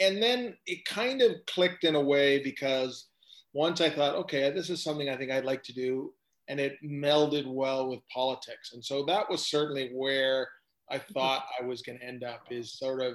and 0.00 0.22
then 0.22 0.56
it 0.66 0.84
kind 0.84 1.22
of 1.22 1.32
clicked 1.46 1.84
in 1.84 1.94
a 1.94 2.00
way 2.00 2.42
because 2.42 3.06
once 3.52 3.80
I 3.80 3.88
thought, 3.88 4.16
okay, 4.16 4.50
this 4.50 4.70
is 4.70 4.82
something 4.82 5.08
I 5.08 5.16
think 5.16 5.30
I'd 5.30 5.44
like 5.44 5.62
to 5.64 5.72
do, 5.72 6.12
and 6.48 6.58
it 6.58 6.76
melded 6.84 7.46
well 7.46 7.88
with 7.88 8.00
politics. 8.12 8.72
And 8.72 8.84
so 8.84 9.04
that 9.04 9.30
was 9.30 9.46
certainly 9.46 9.90
where 9.94 10.48
I 10.90 10.98
thought 10.98 11.46
I 11.60 11.64
was 11.64 11.82
going 11.82 11.98
to 11.98 12.04
end 12.04 12.24
up 12.24 12.42
is 12.50 12.78
sort 12.78 13.00
of 13.00 13.14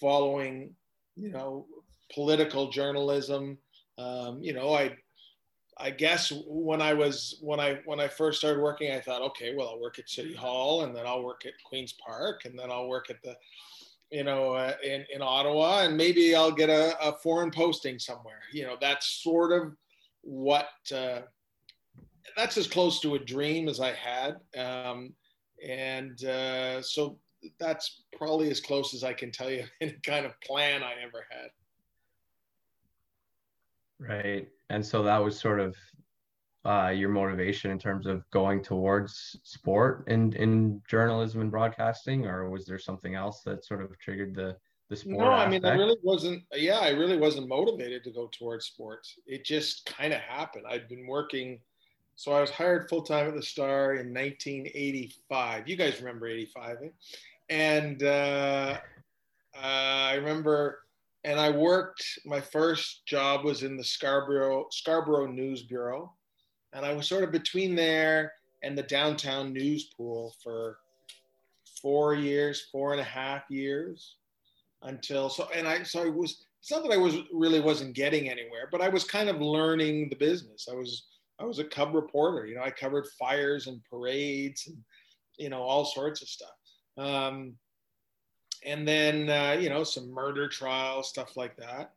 following, 0.00 0.74
you 1.16 1.30
know, 1.30 1.66
political 2.14 2.70
journalism. 2.70 3.58
Um, 3.98 4.38
you 4.40 4.52
know, 4.54 4.72
I 4.74 4.96
I 5.82 5.90
guess 5.90 6.32
when 6.46 6.80
I 6.80 6.94
was 6.94 7.38
when 7.40 7.58
I 7.58 7.80
when 7.84 7.98
I 7.98 8.06
first 8.06 8.38
started 8.38 8.62
working, 8.62 8.92
I 8.92 9.00
thought, 9.00 9.20
okay, 9.22 9.54
well, 9.54 9.70
I'll 9.70 9.80
work 9.80 9.98
at 9.98 10.08
City 10.08 10.32
Hall, 10.32 10.84
and 10.84 10.94
then 10.94 11.06
I'll 11.06 11.24
work 11.24 11.44
at 11.44 11.54
Queens 11.64 11.92
Park, 11.94 12.44
and 12.44 12.56
then 12.56 12.70
I'll 12.70 12.86
work 12.86 13.10
at 13.10 13.20
the, 13.22 13.36
you 14.10 14.22
know, 14.22 14.52
uh, 14.52 14.74
in 14.84 15.04
in 15.12 15.22
Ottawa, 15.22 15.80
and 15.80 15.96
maybe 15.96 16.36
I'll 16.36 16.52
get 16.52 16.70
a, 16.70 16.96
a, 17.04 17.12
foreign 17.18 17.50
posting 17.50 17.98
somewhere. 17.98 18.40
You 18.52 18.64
know, 18.64 18.76
that's 18.80 19.06
sort 19.22 19.52
of 19.52 19.72
what. 20.22 20.68
Uh, 20.94 21.22
that's 22.36 22.56
as 22.56 22.68
close 22.68 23.00
to 23.00 23.16
a 23.16 23.18
dream 23.18 23.68
as 23.68 23.80
I 23.80 23.92
had, 23.92 24.36
um, 24.56 25.12
and 25.66 26.24
uh, 26.24 26.80
so 26.80 27.18
that's 27.58 28.04
probably 28.16 28.50
as 28.50 28.60
close 28.60 28.94
as 28.94 29.02
I 29.02 29.12
can 29.12 29.32
tell 29.32 29.50
you 29.50 29.64
any 29.80 29.96
kind 30.04 30.24
of 30.24 30.40
plan 30.40 30.82
I 30.84 30.94
ever 31.02 31.26
had. 31.28 31.50
Right. 34.08 34.48
And 34.70 34.84
so 34.84 35.02
that 35.02 35.18
was 35.18 35.38
sort 35.38 35.60
of 35.60 35.76
uh, 36.64 36.92
your 36.94 37.08
motivation 37.08 37.70
in 37.70 37.78
terms 37.78 38.06
of 38.06 38.28
going 38.30 38.62
towards 38.62 39.38
sport 39.42 40.04
in, 40.08 40.32
in 40.34 40.80
journalism 40.88 41.40
and 41.40 41.50
broadcasting, 41.50 42.26
or 42.26 42.48
was 42.48 42.66
there 42.66 42.78
something 42.78 43.14
else 43.14 43.42
that 43.42 43.64
sort 43.64 43.82
of 43.82 43.96
triggered 43.98 44.34
the, 44.34 44.56
the 44.88 44.96
sport? 44.96 45.18
No, 45.18 45.30
I 45.30 45.48
mean, 45.48 45.64
I 45.64 45.74
really 45.74 45.96
wasn't, 46.02 46.44
yeah, 46.52 46.78
I 46.78 46.90
really 46.90 47.16
wasn't 47.16 47.48
motivated 47.48 48.04
to 48.04 48.10
go 48.10 48.28
towards 48.32 48.66
sports. 48.66 49.18
It 49.26 49.44
just 49.44 49.86
kind 49.86 50.12
of 50.12 50.20
happened. 50.20 50.64
I'd 50.68 50.88
been 50.88 51.06
working, 51.06 51.58
so 52.14 52.32
I 52.32 52.40
was 52.40 52.50
hired 52.50 52.88
full 52.88 53.02
time 53.02 53.26
at 53.26 53.34
the 53.34 53.42
Star 53.42 53.94
in 53.94 54.14
1985. 54.14 55.68
You 55.68 55.76
guys 55.76 55.98
remember 55.98 56.28
85, 56.28 56.76
eh? 56.84 56.88
And 57.50 58.02
uh, 58.04 58.78
uh, 59.54 59.58
I 59.58 60.14
remember 60.14 60.78
and 61.24 61.38
I 61.38 61.50
worked. 61.50 62.04
My 62.24 62.40
first 62.40 63.06
job 63.06 63.44
was 63.44 63.62
in 63.62 63.76
the 63.76 63.84
Scarborough 63.84 64.66
Scarborough 64.70 65.26
News 65.26 65.62
Bureau, 65.62 66.12
and 66.72 66.84
I 66.84 66.92
was 66.92 67.08
sort 67.08 67.24
of 67.24 67.32
between 67.32 67.74
there 67.74 68.32
and 68.62 68.76
the 68.76 68.82
downtown 68.82 69.52
news 69.52 69.84
pool 69.96 70.34
for 70.42 70.78
four 71.80 72.14
years, 72.14 72.68
four 72.72 72.92
and 72.92 73.00
a 73.00 73.04
half 73.04 73.42
years, 73.50 74.16
until 74.82 75.28
so. 75.28 75.48
And 75.54 75.66
I 75.66 75.82
so 75.82 76.04
I 76.04 76.08
was. 76.08 76.44
It's 76.60 76.70
not 76.70 76.84
that 76.84 76.92
I 76.92 76.96
was 76.96 77.16
really 77.32 77.58
wasn't 77.58 77.96
getting 77.96 78.28
anywhere, 78.28 78.68
but 78.70 78.80
I 78.80 78.88
was 78.88 79.02
kind 79.02 79.28
of 79.28 79.40
learning 79.40 80.08
the 80.08 80.16
business. 80.16 80.68
I 80.70 80.74
was 80.74 81.06
I 81.40 81.44
was 81.44 81.58
a 81.58 81.64
cub 81.64 81.94
reporter. 81.94 82.46
You 82.46 82.54
know, 82.54 82.62
I 82.62 82.70
covered 82.70 83.06
fires 83.18 83.66
and 83.66 83.82
parades 83.84 84.68
and 84.68 84.76
you 85.38 85.48
know 85.48 85.62
all 85.62 85.84
sorts 85.84 86.22
of 86.22 86.28
stuff. 86.28 86.50
Um, 86.98 87.56
and 88.64 88.86
then 88.86 89.28
uh, 89.28 89.56
you 89.58 89.68
know 89.68 89.84
some 89.84 90.10
murder 90.10 90.48
trials, 90.48 91.08
stuff 91.08 91.36
like 91.36 91.56
that. 91.56 91.92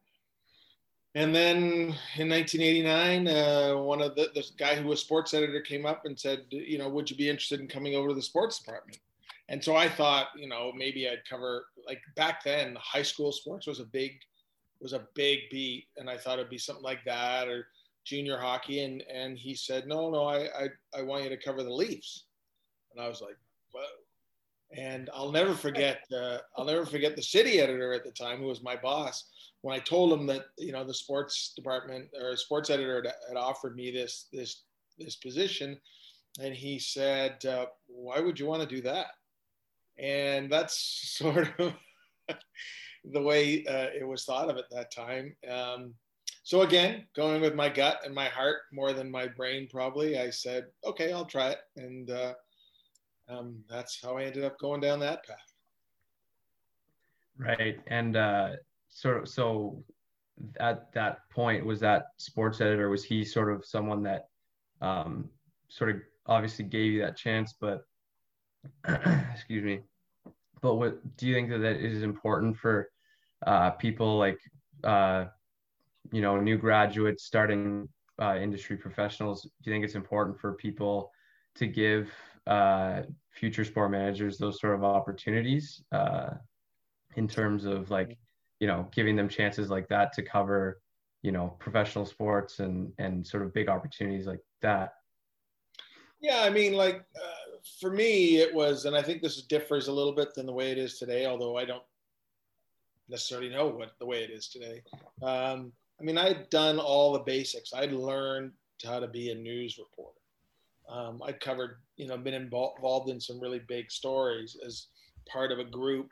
And 1.16 1.34
then 1.34 1.96
in 2.18 2.30
1989, 2.30 3.28
uh, 3.30 3.78
one 3.78 4.02
of 4.02 4.16
the, 4.16 4.32
the 4.36 4.44
guy 4.58 4.76
who 4.76 4.90
was 4.90 5.00
sports 5.00 5.34
editor 5.34 5.62
came 5.62 5.86
up 5.86 6.04
and 6.04 6.20
said, 6.20 6.44
you 6.50 6.78
know, 6.78 6.90
would 6.90 7.10
you 7.10 7.16
be 7.16 7.30
interested 7.30 7.62
in 7.62 7.70
coming 7.70 7.96
over 7.96 8.10
to 8.10 8.14
the 8.14 8.22
sports 8.22 8.60
department? 8.60 9.00
And 9.48 9.64
so 9.64 9.78
I 9.78 9.88
thought, 9.88 10.28
you 10.36 10.50
know, 10.50 10.74
maybe 10.76 11.08
I'd 11.08 11.28
cover 11.30 11.68
like 11.88 12.02
back 12.18 12.44
then, 12.44 12.76
high 12.80 13.04
school 13.04 13.32
sports 13.32 13.66
was 13.66 13.80
a 13.80 13.86
big 13.86 14.20
was 14.82 14.92
a 14.92 15.08
big 15.16 15.40
beat, 15.50 15.88
and 15.96 16.10
I 16.10 16.18
thought 16.18 16.38
it'd 16.38 16.50
be 16.50 16.58
something 16.58 16.84
like 16.84 17.04
that 17.06 17.48
or 17.48 17.68
junior 18.04 18.38
hockey. 18.38 18.84
And 18.84 19.02
and 19.04 19.38
he 19.38 19.56
said, 19.56 19.88
no, 19.88 20.10
no, 20.10 20.26
I 20.26 20.48
I, 20.64 20.70
I 20.98 21.02
want 21.04 21.24
you 21.24 21.30
to 21.30 21.38
cover 21.38 21.64
the 21.64 21.74
Leafs. 21.74 22.26
And 22.92 23.02
I 23.02 23.08
was 23.08 23.22
like, 23.22 23.38
and 24.76 25.10
I'll 25.14 25.32
never 25.32 25.54
forget. 25.54 26.04
Uh, 26.14 26.40
I'll 26.58 26.66
never 26.66 26.86
forget 26.86 27.16
the 27.16 27.24
city 27.24 27.60
editor 27.60 27.94
at 27.94 28.04
the 28.04 28.12
time, 28.12 28.40
who 28.40 28.48
was 28.48 28.64
my 28.64 28.76
boss. 28.76 29.26
When 29.62 29.76
I 29.76 29.80
told 29.80 30.14
him 30.14 30.28
that 30.28 30.46
you 30.58 30.72
know 30.72 30.84
the 30.84 30.94
sports 30.94 31.54
department 31.56 32.10
or 32.20 32.36
sports 32.36 32.70
editor 32.70 33.02
had, 33.04 33.14
had 33.28 33.38
offered 33.38 33.76
me 33.76 33.92
this 33.92 34.28
this 34.32 34.64
this 34.98 35.16
position, 35.16 35.80
and 36.42 36.54
he 36.54 36.78
said, 36.78 37.44
uh, 37.46 37.68
"Why 37.88 38.20
would 38.20 38.40
you 38.40 38.46
want 38.46 38.68
to 38.68 38.76
do 38.76 38.82
that?" 38.82 39.08
And 39.98 40.52
that's 40.52 40.78
sort 41.18 41.58
of 41.60 41.74
the 43.12 43.22
way 43.22 43.66
uh, 43.66 43.90
it 43.98 44.08
was 44.08 44.26
thought 44.26 44.50
of 44.50 44.58
at 44.58 44.70
that 44.72 44.92
time. 44.92 45.36
Um, 45.50 45.94
so 46.44 46.62
again, 46.62 47.06
going 47.16 47.42
with 47.42 47.56
my 47.56 47.70
gut 47.70 48.02
and 48.06 48.14
my 48.14 48.28
heart 48.28 48.58
more 48.72 48.94
than 48.94 49.10
my 49.10 49.28
brain, 49.28 49.68
probably, 49.72 50.20
I 50.20 50.30
said, 50.30 50.66
"Okay, 50.84 51.12
I'll 51.12 51.26
try 51.26 51.50
it." 51.50 51.60
And 51.78 52.12
uh, 52.12 52.34
um, 53.28 53.64
that's 53.70 54.00
how 54.02 54.18
I 54.18 54.24
ended 54.24 54.44
up 54.44 54.58
going 54.60 54.82
down 54.82 55.00
that 55.00 55.26
path. 55.26 55.38
Right, 57.38 57.80
and 57.88 58.16
uh, 58.16 58.50
sort 58.90 59.18
of 59.18 59.28
so 59.28 59.84
at 60.60 60.92
that 60.94 61.20
point 61.30 61.66
was 61.66 61.80
that 61.80 62.08
sports 62.18 62.62
editor 62.62 62.90
was 62.90 63.04
he 63.04 63.24
sort 63.24 63.52
of 63.52 63.66
someone 63.66 64.04
that 64.04 64.28
um, 64.82 65.30
sort 65.70 65.90
of 65.90 65.98
obviously 66.28 66.66
gave 66.66 66.92
you 66.92 67.02
that 67.02 67.18
chance, 67.18 67.54
but 67.60 67.86
excuse 69.34 69.64
me, 69.64 69.82
but 70.62 70.76
what 70.76 71.18
do 71.18 71.28
you 71.28 71.34
think 71.34 71.50
that 71.50 71.60
that 71.60 71.78
is 71.78 72.04
important 72.04 72.58
for 72.58 72.90
uh, 73.46 73.72
people 73.72 74.18
like 74.18 74.40
uh, 74.84 75.26
you 76.12 76.22
know 76.22 76.40
new 76.40 76.58
graduates 76.58 77.26
starting 77.26 77.88
uh, 78.22 78.38
industry 78.38 78.78
professionals? 78.78 79.44
Do 79.44 79.50
you 79.70 79.74
think 79.74 79.84
it's 79.84 79.96
important 79.96 80.40
for 80.40 80.54
people 80.54 81.12
to 81.56 81.68
give 81.68 82.12
uh, 82.48 83.02
future 83.32 83.66
sport 83.66 83.92
managers 83.92 84.38
those 84.38 84.60
sort 84.60 84.76
of 84.76 84.84
opportunities 84.84 85.84
uh, 85.92 86.30
in 87.16 87.28
terms 87.28 87.66
of 87.66 87.90
like 87.90 88.18
you 88.60 88.68
know 88.68 88.88
giving 88.92 89.16
them 89.16 89.28
chances 89.28 89.70
like 89.70 89.88
that 89.88 90.14
to 90.14 90.22
cover 90.22 90.80
you 91.22 91.32
know 91.32 91.56
professional 91.60 92.06
sports 92.06 92.60
and 92.60 92.92
and 92.98 93.26
sort 93.26 93.44
of 93.44 93.54
big 93.54 93.68
opportunities 93.68 94.28
like 94.28 94.42
that. 94.62 94.94
Yeah 96.22 96.44
i 96.44 96.50
mean 96.50 96.74
like 96.74 97.04
uh, 97.16 97.58
for 97.80 97.92
me 97.92 98.38
it 98.38 98.54
was 98.54 98.86
and 98.86 98.96
i 98.96 99.02
think 99.02 99.22
this 99.22 99.42
differs 99.44 99.88
a 99.88 99.92
little 99.92 100.14
bit 100.14 100.34
than 100.34 100.46
the 100.46 100.54
way 100.54 100.72
it 100.72 100.78
is 100.78 100.98
today 100.98 101.26
although 101.26 101.58
i 101.58 101.66
don't 101.66 101.84
necessarily 103.10 103.50
know 103.50 103.68
what 103.68 103.92
the 104.00 104.06
way 104.06 104.24
it 104.24 104.32
is 104.32 104.48
today. 104.48 104.82
Um, 105.22 105.72
i 106.00 106.04
mean 106.04 106.18
i'd 106.18 106.50
done 106.50 106.80
all 106.80 107.12
the 107.14 107.20
basics. 107.20 107.74
I'd 107.74 107.92
learned 107.92 108.52
how 108.84 109.00
to 109.00 109.08
be 109.08 109.32
a 109.32 109.36
news 109.36 109.78
reporter 109.78 110.20
um, 110.90 111.22
I'd 111.26 111.40
covered, 111.40 111.78
you 111.98 112.08
know, 112.08 112.18
been 112.18 112.34
involved 112.34 113.10
in 113.10 113.20
some 113.20 113.40
really 113.40 113.62
big 113.68 113.92
stories 113.92 114.58
as 114.66 114.88
part 115.28 115.52
of 115.52 115.60
a 115.60 115.64
group. 115.64 116.10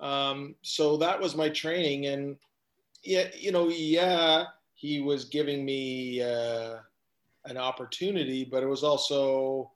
Um, 0.00 0.54
so 0.62 0.96
that 0.98 1.20
was 1.20 1.34
my 1.34 1.48
training. 1.48 2.06
And 2.06 2.36
yeah, 3.02 3.28
you 3.34 3.52
know, 3.52 3.68
yeah, 3.68 4.44
he 4.74 5.00
was 5.00 5.26
giving 5.26 5.64
me 5.64 6.22
uh, 6.22 6.76
an 7.44 7.56
opportunity, 7.56 8.44
but 8.44 8.62
it 8.62 8.66
was 8.66 8.84
also, 8.84 9.70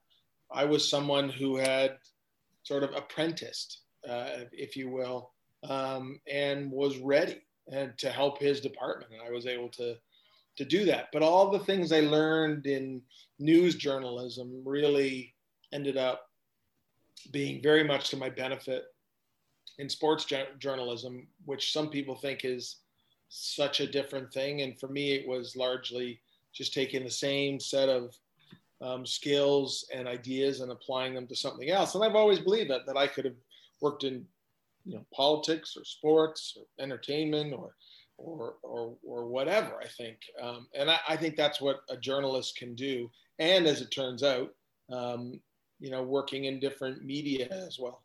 I 0.50 0.64
was 0.64 0.88
someone 0.88 1.28
who 1.28 1.56
had 1.56 1.98
sort 2.62 2.82
of 2.82 2.94
apprenticed, 2.94 3.80
uh, 4.08 4.44
if 4.52 4.76
you 4.76 4.90
will, 4.90 5.32
um, 5.68 6.20
and 6.30 6.70
was 6.70 6.98
ready 6.98 7.40
and 7.72 7.96
to 7.98 8.10
help 8.10 8.38
his 8.38 8.60
department. 8.60 9.12
And 9.12 9.22
I 9.22 9.30
was 9.30 9.46
able 9.46 9.68
to 9.70 9.96
to 10.60 10.64
do 10.66 10.84
that. 10.84 11.06
But 11.10 11.22
all 11.22 11.50
the 11.50 11.64
things 11.64 11.90
I 11.90 12.00
learned 12.00 12.66
in 12.66 13.00
news 13.38 13.76
journalism 13.76 14.62
really 14.62 15.34
ended 15.72 15.96
up 15.96 16.28
being 17.32 17.62
very 17.62 17.82
much 17.82 18.10
to 18.10 18.18
my 18.18 18.28
benefit 18.28 18.84
in 19.78 19.88
sports 19.88 20.26
journalism, 20.58 21.26
which 21.46 21.72
some 21.72 21.88
people 21.88 22.14
think 22.14 22.44
is 22.44 22.76
such 23.30 23.80
a 23.80 23.90
different 23.90 24.30
thing. 24.34 24.60
And 24.60 24.78
for 24.78 24.88
me, 24.88 25.12
it 25.12 25.26
was 25.26 25.56
largely 25.56 26.20
just 26.52 26.74
taking 26.74 27.04
the 27.04 27.10
same 27.10 27.58
set 27.58 27.88
of 27.88 28.14
um, 28.82 29.06
skills 29.06 29.86
and 29.94 30.06
ideas 30.06 30.60
and 30.60 30.72
applying 30.72 31.14
them 31.14 31.26
to 31.28 31.34
something 31.34 31.70
else. 31.70 31.94
And 31.94 32.04
I've 32.04 32.16
always 32.16 32.38
believed 32.38 32.68
that 32.68 32.86
that 32.86 32.98
I 32.98 33.06
could 33.06 33.24
have 33.24 33.40
worked 33.80 34.04
in, 34.04 34.26
you 34.84 34.96
know, 34.96 35.06
politics 35.14 35.74
or 35.74 35.84
sports 35.86 36.54
or 36.58 36.64
entertainment 36.84 37.54
or 37.54 37.76
or 38.20 38.54
or, 38.62 38.96
or 39.02 39.26
whatever. 39.26 39.80
I 39.82 39.88
think, 39.88 40.18
um, 40.40 40.66
and 40.74 40.90
I, 40.90 40.98
I, 41.08 41.16
think 41.16 41.36
that's 41.36 41.60
what 41.60 41.80
a 41.88 41.96
journalist 41.96 42.56
can 42.56 42.74
do. 42.74 43.10
And 43.38 43.66
as 43.66 43.80
it 43.80 43.90
turns 43.90 44.22
out, 44.22 44.54
um, 44.92 45.40
you 45.78 45.90
know, 45.90 46.02
working 46.02 46.44
in 46.44 46.60
different 46.60 47.04
media 47.04 47.48
as 47.50 47.78
well. 47.78 48.02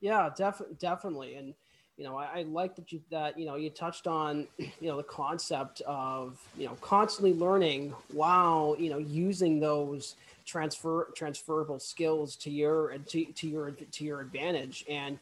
Yeah, 0.00 0.30
def- 0.36 0.62
definitely. 0.78 1.34
And 1.34 1.54
you 1.96 2.04
know, 2.04 2.16
I, 2.16 2.38
I 2.38 2.42
like 2.42 2.76
that 2.76 2.92
you 2.92 3.00
that 3.10 3.38
you 3.38 3.44
know 3.44 3.56
you 3.56 3.70
touched 3.70 4.06
on 4.06 4.46
you 4.58 4.70
know 4.88 4.96
the 4.96 5.02
concept 5.02 5.82
of 5.86 6.40
you 6.56 6.66
know 6.66 6.76
constantly 6.80 7.34
learning 7.34 7.94
while 8.12 8.76
you 8.78 8.90
know 8.90 8.98
using 8.98 9.60
those 9.60 10.16
transfer 10.46 11.08
transferable 11.14 11.78
skills 11.78 12.36
to 12.36 12.50
your 12.50 12.96
to, 13.06 13.24
to 13.24 13.48
your 13.48 13.70
to 13.72 14.04
your 14.04 14.20
advantage 14.20 14.84
and 14.88 15.18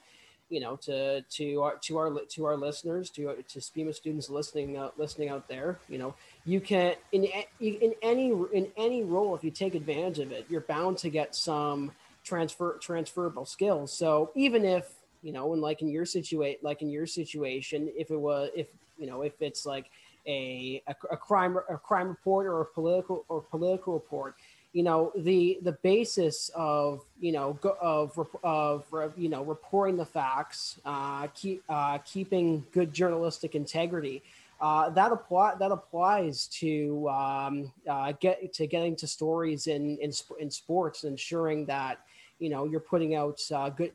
you 0.49 0.61
know 0.61 0.77
to 0.77 1.23
to 1.23 1.63
our 1.63 1.77
to 1.77 1.99
our 1.99 2.13
to 2.29 2.45
our 2.45 2.57
listeners 2.57 3.11
to 3.11 3.35
to 3.49 3.61
SPEMA 3.61 3.93
students 3.93 4.31
listening 4.31 4.77
uh, 4.77 4.91
listening 4.97 5.29
out 5.29 5.49
there 5.49 5.79
you 5.89 5.99
know 5.99 6.15
you 6.45 6.61
can 6.61 6.95
in 7.13 7.27
in 7.61 7.95
any 8.03 8.33
in 8.53 8.69
any 8.77 9.03
role 9.03 9.35
if 9.35 9.43
you 9.43 9.51
take 9.51 9.75
advantage 9.75 10.19
of 10.19 10.33
it, 10.33 10.47
you're 10.49 10.63
bound 10.63 10.99
to 10.99 11.11
get 11.11 11.35
some 11.35 11.93
transfer 12.25 12.79
transferable 12.81 13.47
skills. 13.47 13.93
So 13.93 14.31
even 14.35 14.65
if 14.65 14.93
you 15.23 15.33
know, 15.33 15.53
and 15.53 15.63
like 15.63 15.83
in 15.83 15.89
your 15.89 16.05
situation, 16.05 16.61
like 16.63 16.83
in 16.83 16.91
your 16.91 17.07
situation, 17.07 17.91
if 17.97 18.11
it 18.11 18.17
was 18.17 18.51
if 18.55 18.69
you 18.99 19.07
know 19.07 19.23
if 19.23 19.41
it's 19.41 19.67
like 19.67 19.91
a, 20.27 20.83
a, 20.89 20.95
a 21.13 21.17
crime 21.17 21.57
a 21.69 21.77
crime 21.77 22.09
report 22.09 22.47
or 22.47 22.61
a 22.61 22.67
political 22.67 23.25
or 23.29 23.41
political 23.41 23.95
report 23.95 24.35
you 24.77 24.83
know 24.83 25.11
the 25.17 25.59
the 25.63 25.73
basis 25.73 26.51
of 26.55 27.03
you 27.19 27.33
know 27.33 27.59
of 27.81 28.29
of 28.45 28.85
you 29.17 29.31
know 29.31 29.43
reporting 29.43 29.97
the 29.97 30.05
facts 30.05 30.79
uh, 30.85 31.27
keep 31.29 31.63
uh, 31.71 31.97
keeping 32.05 32.63
good 32.73 32.93
journalistic 32.93 33.55
integrity 33.55 34.23
uh, 34.61 34.91
that 34.91 35.13
apply 35.13 35.55
that 35.55 35.73
applies 35.73 36.47
to 36.49 37.09
um, 37.09 37.73
uh, 37.89 38.13
get 38.21 38.53
to 38.53 38.67
getting 38.67 38.95
to 38.95 39.07
stories 39.07 39.67
in 39.67 39.97
in, 39.97 40.13
in 40.39 40.51
sports 40.51 41.05
ensuring 41.05 41.65
that 41.65 42.01
you 42.39 42.51
know 42.51 42.67
you're 42.67 42.79
putting 42.79 43.15
out 43.15 43.41
uh, 43.55 43.71
good 43.71 43.93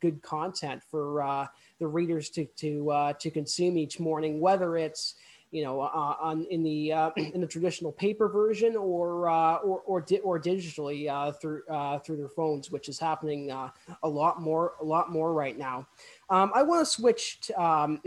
good 0.00 0.22
content 0.22 0.80
for 0.88 1.20
uh, 1.20 1.48
the 1.80 1.86
readers 1.88 2.30
to 2.30 2.44
to 2.54 3.12
to 3.18 3.28
consume 3.28 3.76
each 3.76 3.98
morning 3.98 4.40
whether 4.40 4.76
it's 4.76 5.16
you 5.52 5.62
know, 5.62 5.82
uh, 5.82 6.16
on 6.18 6.46
in 6.50 6.62
the 6.62 6.92
uh, 6.92 7.10
in 7.16 7.40
the 7.40 7.46
traditional 7.46 7.92
paper 7.92 8.28
version 8.28 8.74
or 8.74 9.28
uh, 9.28 9.56
or 9.56 9.80
or, 9.80 10.00
di- 10.00 10.20
or 10.20 10.40
digitally 10.40 11.08
uh, 11.08 11.30
through 11.30 11.62
uh, 11.70 11.98
through 12.00 12.16
their 12.16 12.30
phones, 12.30 12.70
which 12.72 12.88
is 12.88 12.98
happening 12.98 13.52
uh, 13.52 13.68
a 14.02 14.08
lot 14.08 14.40
more 14.40 14.72
a 14.80 14.84
lot 14.84 15.12
more 15.12 15.32
right 15.32 15.56
now. 15.56 15.86
Um, 16.30 16.50
I 16.54 16.62
want 16.62 16.86
to 16.86 16.90
switch 16.90 17.40
to, 17.42 17.62
um, 17.62 18.00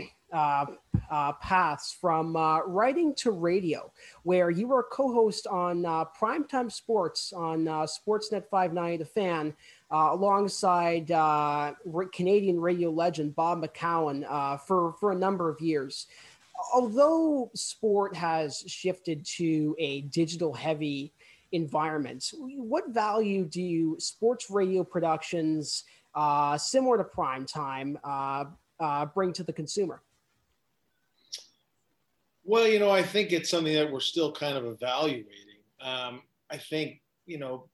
paths 1.40 1.96
from 1.98 2.36
writing 2.66 3.14
to 3.14 3.30
radio, 3.30 3.92
where 4.24 4.50
you 4.50 4.66
were 4.66 4.80
a 4.80 4.84
co-host 4.84 5.46
on 5.46 5.82
Primetime 6.20 6.70
Sports 6.72 7.32
on 7.32 7.64
Sportsnet 7.64 8.48
590 8.50 8.96
The 8.96 9.04
Fan. 9.04 9.54
alongside 9.92 11.06
Canadian 12.12 12.60
radio 12.60 12.90
legend 12.90 13.36
Bob 13.36 13.62
McCown 13.62 14.58
for, 14.66 14.94
for 14.98 15.12
a 15.12 15.16
number 15.16 15.48
of 15.48 15.60
years 15.60 16.08
although 16.72 17.50
sport 17.54 18.14
has 18.16 18.64
shifted 18.66 19.24
to 19.36 19.74
a 19.78 20.02
digital 20.02 20.52
heavy 20.52 21.12
environment, 21.52 22.32
what 22.34 22.88
value 22.88 23.44
do 23.44 23.62
you 23.62 23.96
sports 23.98 24.50
radio 24.50 24.84
productions 24.84 25.84
uh, 26.14 26.56
similar 26.56 26.96
to 26.98 27.04
prime 27.04 27.46
time 27.46 27.98
uh, 28.04 28.44
uh, 28.80 29.06
bring 29.06 29.32
to 29.32 29.42
the 29.42 29.52
consumer? 29.52 30.02
Well, 32.44 32.68
you 32.68 32.78
know, 32.78 32.90
I 32.90 33.02
think 33.02 33.32
it's 33.32 33.50
something 33.50 33.74
that 33.74 33.90
we're 33.90 34.00
still 34.00 34.32
kind 34.32 34.56
of 34.56 34.66
evaluating. 34.66 35.26
Um, 35.80 36.22
I 36.50 36.56
think, 36.56 37.00
you 37.26 37.38
know, 37.38 37.64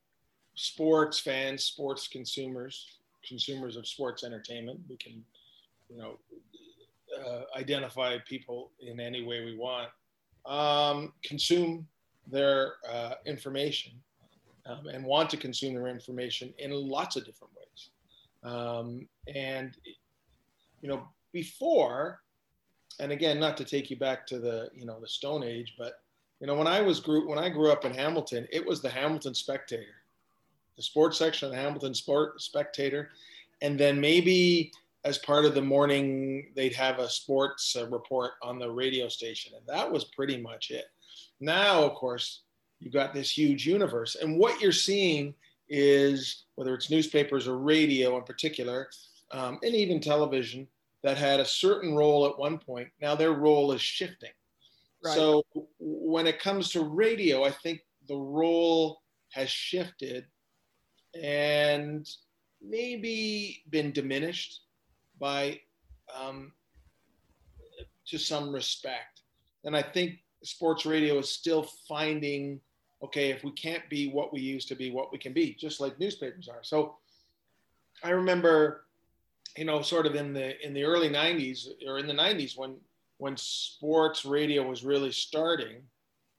sports 0.55 1.19
fans, 1.19 1.65
sports 1.65 2.09
consumers, 2.09 2.99
consumers 3.27 3.77
of 3.77 3.87
sports 3.87 4.25
entertainment, 4.25 4.81
we 4.89 4.97
can, 4.97 5.23
you 5.91 5.99
know, 5.99 6.19
uh, 7.27 7.43
identify 7.57 8.19
people 8.27 8.71
in 8.81 9.01
any 9.01 9.23
way 9.23 9.45
we 9.45 9.57
want, 9.57 9.89
um, 10.47 11.13
consume 11.23 11.87
their 12.27 12.75
uh, 12.91 13.15
information 13.27 13.93
um, 14.67 14.87
and 14.87 15.05
want 15.05 15.29
to 15.31 15.37
consume 15.37 15.75
their 15.75 15.89
information 15.89 16.53
in 16.59 16.71
lots 16.73 17.17
of 17.17 17.25
different 17.25 17.53
ways. 17.55 17.91
Um, 18.45 19.09
and, 19.35 19.77
you 20.81 20.89
know, 20.89 21.09
before, 21.33 22.21
and 23.01 23.13
again, 23.13 23.39
not 23.41 23.57
to 23.57 23.65
take 23.65 23.91
you 23.91 23.97
back 23.97 24.27
to 24.29 24.39
the, 24.39 24.69
you 24.75 24.85
know, 24.85 25.01
the 25.01 25.09
Stone 25.09 25.43
Age, 25.43 25.75
but, 25.79 25.95
you 26.41 26.47
know, 26.47 26.55
when 26.55 26.67
I 26.67 26.81
was 26.81 27.01
grew, 27.01 27.29
when 27.29 27.39
I 27.39 27.49
grew 27.49 27.71
up 27.71 27.85
in 27.85 27.95
Hamilton, 27.95 28.47
it 28.51 28.67
was 28.67 28.83
the 28.83 28.91
Hamilton 28.91 29.35
Spectator, 29.35 30.03
the 30.77 30.83
sports 30.83 31.19
section 31.19 31.47
of 31.47 31.53
the 31.53 31.61
Hamilton 31.61 31.95
Sport 31.95 32.41
Spectator, 32.41 33.11
and 33.61 33.79
then 33.79 34.01
maybe 34.01 34.73
as 35.05 35.19
part 35.19 35.45
of 35.45 35.55
the 35.55 35.63
morning, 35.63 36.53
they'd 36.55 36.75
have 36.75 36.99
a 36.99 37.09
sports 37.09 37.77
uh, 37.77 37.89
report 37.89 38.33
on 38.43 38.59
the 38.59 38.71
radio 38.71 39.09
station, 39.09 39.53
and 39.57 39.67
that 39.67 39.91
was 39.91 40.05
pretty 40.05 40.41
much 40.41 40.71
it. 40.71 40.85
Now, 41.41 41.83
of 41.83 41.95
course, 41.95 42.43
you've 42.79 42.93
got 42.93 43.13
this 43.13 43.37
huge 43.37 43.67
universe, 43.67 44.17
and 44.21 44.39
what 44.39 44.61
you're 44.61 44.73
seeing 44.73 45.35
is 45.69 46.45
whether 46.55 46.75
it's 46.75 46.91
newspapers 46.91 47.49
or 47.49 47.59
radio 47.59 48.17
in 48.17 48.23
particular, 48.23 48.89
um, 49.33 49.59
and 49.63 49.75
even 49.75 50.01
television 50.01 50.69
that 51.03 51.17
had 51.17 51.41
a 51.41 51.45
certain 51.45 51.95
role 51.95 52.27
at 52.27 52.39
one 52.39 52.59
point. 52.59 52.89
Now 53.01 53.15
their 53.15 53.33
role 53.33 53.73
is 53.73 53.81
shifting. 53.81 54.31
Right. 55.05 55.15
So 55.15 55.43
when 55.81 56.27
it 56.27 56.39
comes 56.39 56.71
to 56.71 56.83
radio, 56.83 57.43
I 57.45 57.51
think 57.51 57.81
the 58.07 58.17
role 58.17 59.01
has 59.31 59.51
shifted 59.51 60.27
and 61.21 62.09
maybe 62.61 63.65
been 63.71 63.93
diminished 63.93 64.61
by 65.23 65.61
um, 66.21 66.51
to 68.09 68.19
some 68.19 68.53
respect. 68.53 69.23
And 69.65 69.77
I 69.77 69.83
think 69.83 70.19
sports 70.43 70.85
radio 70.85 71.19
is 71.19 71.31
still 71.31 71.63
finding, 71.89 72.61
okay, 73.05 73.31
if 73.31 73.45
we 73.45 73.53
can't 73.53 73.89
be 73.89 74.11
what 74.11 74.33
we 74.33 74.41
used 74.41 74.67
to 74.69 74.75
be, 74.75 74.91
what 74.91 75.13
we 75.13 75.19
can 75.19 75.33
be, 75.33 75.55
just 75.55 75.81
like 75.81 75.99
newspapers 76.01 76.49
are. 76.49 76.63
So 76.63 76.97
I 78.03 78.11
remember, 78.11 78.85
you 79.57 79.65
know, 79.65 79.81
sort 79.81 80.07
of 80.07 80.17
in 80.17 80.33
the 80.33 80.61
in 80.67 80.75
the 80.75 80.83
early 80.83 81.09
'90s 81.09 81.69
or 81.87 81.99
in 81.99 82.09
the 82.09 82.15
'90s 82.15 82.59
when 82.59 82.77
when 83.19 83.37
sports 83.37 84.25
radio 84.25 84.67
was 84.67 84.83
really 84.83 85.13
starting 85.13 85.83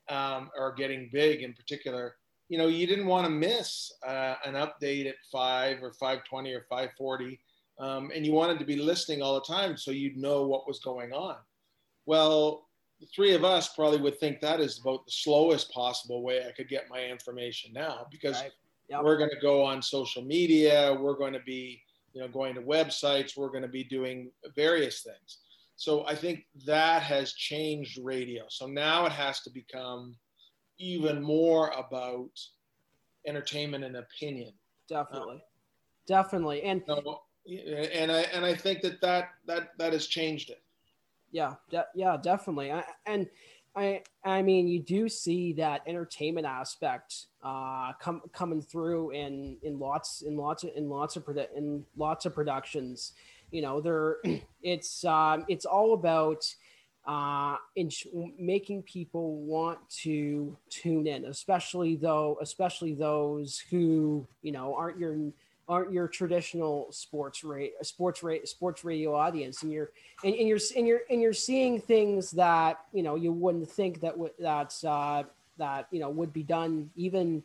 um, 0.10 0.50
or 0.58 0.74
getting 0.74 1.10
big 1.14 1.42
in 1.42 1.54
particular. 1.54 2.16
You 2.50 2.58
know, 2.58 2.68
you 2.68 2.86
didn't 2.86 3.06
want 3.06 3.26
to 3.26 3.32
miss 3.32 3.94
uh, 4.06 4.36
an 4.46 4.56
update 4.56 5.08
at 5.08 5.16
five 5.32 5.82
or 5.82 5.94
520 5.94 6.52
or 6.52 6.66
540 6.70 7.40
um, 7.80 8.12
and 8.14 8.26
you 8.26 8.34
wanted 8.34 8.60
to 8.60 8.66
be 8.66 8.76
listening 8.76 9.22
all 9.22 9.36
the 9.36 9.54
time 9.54 9.78
so 9.78 9.92
you'd 9.92 10.18
know 10.18 10.44
what 10.44 10.68
was 10.68 10.80
going 10.80 11.12
on. 11.12 11.38
Well, 12.06 12.68
the 13.00 13.08
three 13.08 13.34
of 13.34 13.44
us 13.44 13.74
probably 13.74 14.00
would 14.00 14.20
think 14.20 14.40
that 14.42 14.60
is 14.60 14.80
about 14.80 15.06
the 15.06 15.12
slowest 15.12 15.72
possible 15.72 16.24
way 16.24 16.46
I 16.48 16.52
could 16.52 16.70
get 16.70 16.90
my 16.90 17.04
information 17.04 17.72
now 17.74 18.08
because 18.12 18.42
right. 18.42 18.52
yep. 18.90 19.04
we're 19.04 19.18
going 19.18 19.32
to 19.32 19.42
go 19.42 19.64
on 19.64 19.82
social 19.82 20.24
media, 20.24 20.96
we're 21.00 21.18
going 21.18 21.34
to 21.34 21.42
be, 21.46 21.82
you 22.14 22.22
know, 22.22 22.28
going 22.28 22.56
to 22.56 22.62
websites, 22.62 23.36
we're 23.36 23.50
going 23.50 23.64
to 23.64 23.68
be 23.68 23.84
doing 23.84 24.32
various 24.56 25.02
things. 25.02 25.40
So 25.76 26.06
I 26.06 26.16
think 26.16 26.46
that 26.66 27.02
has 27.02 27.34
changed 27.34 28.00
radio. 28.02 28.44
So 28.50 28.68
now 28.68 29.06
it 29.06 29.12
has 29.12 29.42
to 29.42 29.50
become 29.50 30.16
even 30.78 31.22
more 31.22 31.70
about 31.72 32.30
entertainment 33.26 33.84
and 33.84 33.98
opinion. 33.98 34.54
Definitely. 34.88 35.38
Uh, 35.38 35.48
Definitely. 36.06 36.64
And 36.64 36.82
so, 36.86 37.23
and 37.46 38.12
I 38.12 38.22
and 38.34 38.46
I 38.46 38.56
think 38.56 38.82
that 38.82 39.02
that 39.02 39.30
that 39.46 39.78
that 39.78 39.94
has 39.94 40.08
changed 40.08 40.50
it. 40.50 40.62
Yeah, 41.32 41.56
de- 41.70 41.88
yeah, 41.96 42.18
definitely. 42.22 42.72
I, 42.72 42.84
and 43.06 43.28
I 43.76 44.04
I 44.24 44.42
mean, 44.42 44.68
you 44.68 44.80
do 44.80 45.10
see 45.10 45.54
that 45.54 45.82
entertainment 45.88 46.46
aspect 46.46 47.28
uh, 47.42 47.94
come 48.00 48.22
coming 48.32 48.62
through 48.62 49.12
in 49.12 49.58
in 49.64 49.80
lots 49.80 50.22
in 50.22 50.38
lots 50.38 50.64
of 50.64 50.72
in 50.76 50.90
lots 50.90 51.16
of 51.16 51.26
produ- 51.26 51.54
in 51.56 51.84
lots 51.98 52.26
of 52.26 52.34
productions. 52.34 53.14
You 53.52 53.64
know, 53.64 53.82
there 53.82 54.18
it's 54.62 55.04
um, 55.06 55.46
it's 55.48 55.66
all 55.66 55.94
about 55.94 56.46
uh, 57.06 57.58
in 57.76 57.90
sh- 57.90 58.08
making 58.38 58.84
people 58.84 59.42
want 59.42 59.80
to 59.90 60.56
tune 60.70 61.08
in, 61.08 61.26
especially 61.26 61.96
though 61.96 62.38
especially 62.42 62.94
those 62.94 63.60
who 63.72 64.28
you 64.44 64.52
know 64.52 64.76
aren't 64.76 65.00
your 65.00 65.18
aren't 65.68 65.92
your 65.94 66.08
traditional 66.08 66.88
sports 66.92 67.44
rate 67.44 67.74
sports 67.82 68.22
rate 68.22 68.48
sports 68.48 68.84
radio 68.84 69.16
audience 69.16 69.64
and 69.64 69.72
you're 69.72 69.92
and, 70.24 70.36
and, 70.36 70.48
you're 70.48 70.60
and 70.76 70.88
you're 70.88 71.02
and 71.10 71.22
you're 71.22 71.34
seeing 71.34 71.80
things 71.80 72.32
that 72.32 72.82
you 72.92 73.02
know 73.02 73.16
you 73.16 73.32
wouldn't 73.32 73.70
think 73.70 74.02
that 74.02 74.14
w- 74.14 74.34
that's 74.40 74.84
uh, 74.84 75.24
that 75.58 75.88
you 75.92 76.00
know 76.00 76.10
would 76.10 76.34
be 76.34 76.44
done 76.44 76.90
even 76.96 77.44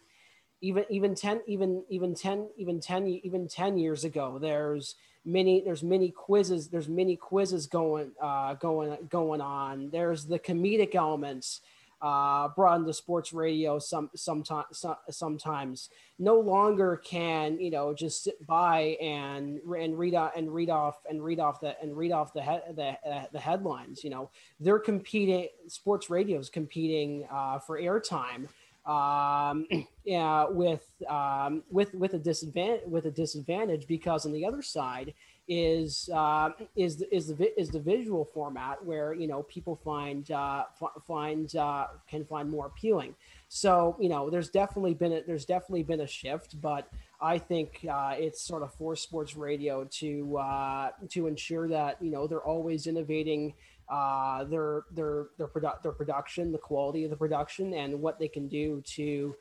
even 0.61 0.85
even 0.91 1.15
10 1.15 1.43
even 1.47 1.85
even 1.89 2.15
10 2.15 2.49
even 2.57 2.81
10 2.81 3.07
even 3.23 3.49
10 3.49 3.79
years 3.79 4.05
ago. 4.05 4.39
There's 4.41 4.97
many 5.25 5.61
there's 5.61 5.83
many 5.83 6.11
quizzes 6.11 6.69
there's 6.69 6.89
many 6.89 7.15
quizzes 7.15 7.67
going 7.67 8.13
uh 8.21 8.55
going 8.55 8.97
going 9.09 9.41
on. 9.41 9.91
There's 9.91 10.25
the 10.25 10.39
comedic 10.39 10.95
elements 10.95 11.61
uh, 12.01 12.49
brought 12.49 12.81
into 12.81 12.93
sports 12.93 13.33
radio 13.33 13.79
some 13.79 14.11
sometimes 14.15 14.85
sometimes. 15.11 15.91
No 16.19 16.39
longer 16.41 17.01
can 17.05 17.61
you 17.61 17.71
know 17.71 17.95
just 17.95 18.25
sit 18.25 18.47
by 18.47 18.97
and 19.01 19.61
and 19.77 19.99
read 19.99 20.15
out 20.15 20.37
and 20.37 20.53
read 20.53 20.71
off 20.71 21.01
and 21.09 21.23
read 21.23 21.41
off 21.41 21.61
the 21.61 21.81
and 21.81 21.97
read 21.97 22.13
off 22.13 22.33
the 22.33 22.43
he- 22.43 22.73
the, 22.75 22.97
uh, 23.09 23.25
the 23.33 23.41
headlines 23.41 24.05
you 24.05 24.11
know. 24.11 24.31
They're 24.61 24.79
competing 24.79 25.49
sports 25.67 26.11
radio 26.11 26.39
is 26.39 26.51
competing 26.51 27.27
uh, 27.31 27.59
for 27.59 27.81
airtime 27.81 28.49
um, 28.89 29.67
yeah, 30.05 30.47
with 30.49 30.87
um, 31.09 31.63
with 31.71 31.95
with 31.95 32.15
a 32.15 32.19
disadvantage 32.19 32.87
with 32.87 33.05
a 33.05 33.11
disadvantage 33.11 33.87
because 33.87 34.27
on 34.27 34.33
the 34.33 34.45
other 34.45 34.63
side 34.63 35.15
is 35.49 36.11
uh, 36.13 36.51
is 36.77 36.99
the, 36.99 37.15
is 37.15 37.35
the 37.35 37.61
is 37.61 37.71
the 37.71 37.81
visual 37.81 38.25
format 38.25 38.85
where 38.85 39.15
you 39.15 39.27
know 39.27 39.43
people 39.45 39.77
find 39.77 40.31
uh, 40.31 40.65
find 41.07 41.57
uh, 41.57 41.87
can 42.09 42.25
find 42.25 42.51
more 42.51 42.67
appealing. 42.67 43.15
So 43.49 43.97
you 43.99 44.11
know, 44.11 44.29
there's 44.29 44.51
definitely 44.51 44.95
been 44.95 45.13
a, 45.13 45.23
there's 45.23 45.47
definitely 45.47 45.85
been 45.85 46.01
a 46.01 46.07
shift, 46.07 46.61
but 46.61 46.89
I 47.21 47.39
think 47.39 47.87
uh, 47.91 48.15
it's 48.19 48.43
sort 48.43 48.63
of 48.63 48.75
for 48.75 48.95
sports 48.95 49.37
radio 49.37 49.85
to 49.85 50.37
uh, 50.37 50.91
to 51.11 51.27
ensure 51.27 51.67
that 51.69 52.01
you 52.03 52.11
know 52.11 52.27
they're 52.27 52.45
always 52.45 52.87
innovating 52.87 53.55
uh, 53.89 54.45
their 54.45 54.83
their 54.93 55.29
their 55.39 55.49
produ- 55.49 55.83
their 55.83 55.93
production, 55.93 56.53
the 56.53 56.59
quality 56.59 57.05
of 57.05 57.11
the 57.11 57.17
production, 57.17 57.73
and 57.73 57.99
what 58.01 58.19
they 58.19 58.29
can 58.29 58.49
do 58.49 58.83
to 58.83 59.35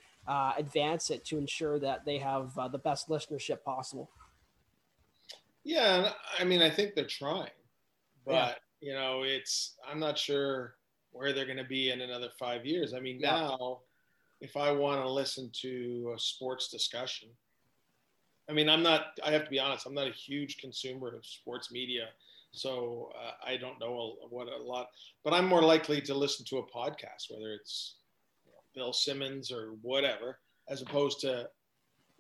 advance 0.58 1.10
it 1.10 1.24
to 1.24 1.38
ensure 1.38 1.80
that 1.80 2.04
they 2.04 2.18
have 2.18 2.54
the 2.72 2.78
best 2.78 3.10
listenership 3.10 3.64
possible. 3.64 4.10
Yeah, 5.68 6.12
I 6.40 6.46
mean, 6.46 6.62
I 6.62 6.70
think 6.70 6.96
they're 6.96 7.04
trying, 7.04 7.50
but 8.26 8.32
yeah. 8.32 8.54
you 8.80 8.94
know, 8.94 9.24
it's 9.24 9.76
I'm 9.86 10.00
not 10.00 10.18
sure 10.18 10.76
where 11.12 11.34
they're 11.34 11.46
going 11.46 11.58
to 11.58 11.66
be 11.66 11.92
in 11.92 12.00
another 12.00 12.30
five 12.40 12.66
years. 12.66 12.94
I 12.94 13.02
mean, 13.02 13.20
yeah. 13.20 13.32
now 13.32 13.80
if 14.40 14.56
I 14.56 14.72
want 14.72 15.02
to 15.02 15.10
listen 15.10 15.50
to 15.62 16.14
a 16.16 16.20
sports 16.20 16.70
discussion, 16.70 17.28
I 18.50 18.54
mean, 18.54 18.70
I'm 18.70 18.82
not. 18.82 19.08
I 19.22 19.32
have 19.32 19.44
to 19.44 19.50
be 19.50 19.60
honest. 19.60 19.86
I'm 19.86 19.94
not 19.94 20.08
a 20.08 20.14
huge 20.14 20.58
consumer 20.58 21.14
of 21.14 21.26
sports 21.26 21.70
media, 21.70 22.08
so 22.52 23.12
uh, 23.22 23.32
I 23.46 23.58
don't 23.58 23.78
know 23.78 24.16
what 24.30 24.48
a 24.48 24.64
lot. 24.64 24.88
But 25.26 25.34
I'm 25.34 25.48
more 25.50 25.64
likely 25.64 26.00
to 26.00 26.14
listen 26.14 26.46
to 26.46 26.60
a 26.60 26.72
podcast, 26.72 27.30
whether 27.30 27.52
it's 27.52 27.96
you 28.46 28.54
know, 28.54 28.60
Bill 28.74 28.94
Simmons 28.94 29.52
or 29.52 29.74
whatever, 29.82 30.40
as 30.70 30.82
opposed 30.82 31.20
to 31.22 31.50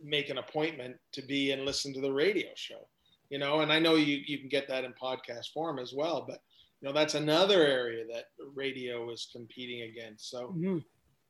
make 0.03 0.29
an 0.29 0.38
appointment 0.38 0.97
to 1.13 1.21
be 1.21 1.51
and 1.51 1.63
listen 1.63 1.93
to 1.93 2.01
the 2.01 2.12
radio 2.12 2.49
show. 2.55 2.89
You 3.29 3.39
know, 3.39 3.59
and 3.59 3.71
I 3.71 3.79
know 3.79 3.95
you 3.95 4.21
you 4.25 4.37
can 4.39 4.49
get 4.49 4.67
that 4.67 4.83
in 4.83 4.93
podcast 4.93 5.51
form 5.53 5.79
as 5.79 5.93
well, 5.95 6.25
but 6.27 6.39
you 6.81 6.87
know 6.87 6.93
that's 6.93 7.15
another 7.15 7.65
area 7.65 8.05
that 8.13 8.25
radio 8.55 9.09
is 9.11 9.29
competing 9.31 9.89
against. 9.89 10.29
So. 10.29 10.49
Mm-hmm 10.49 10.77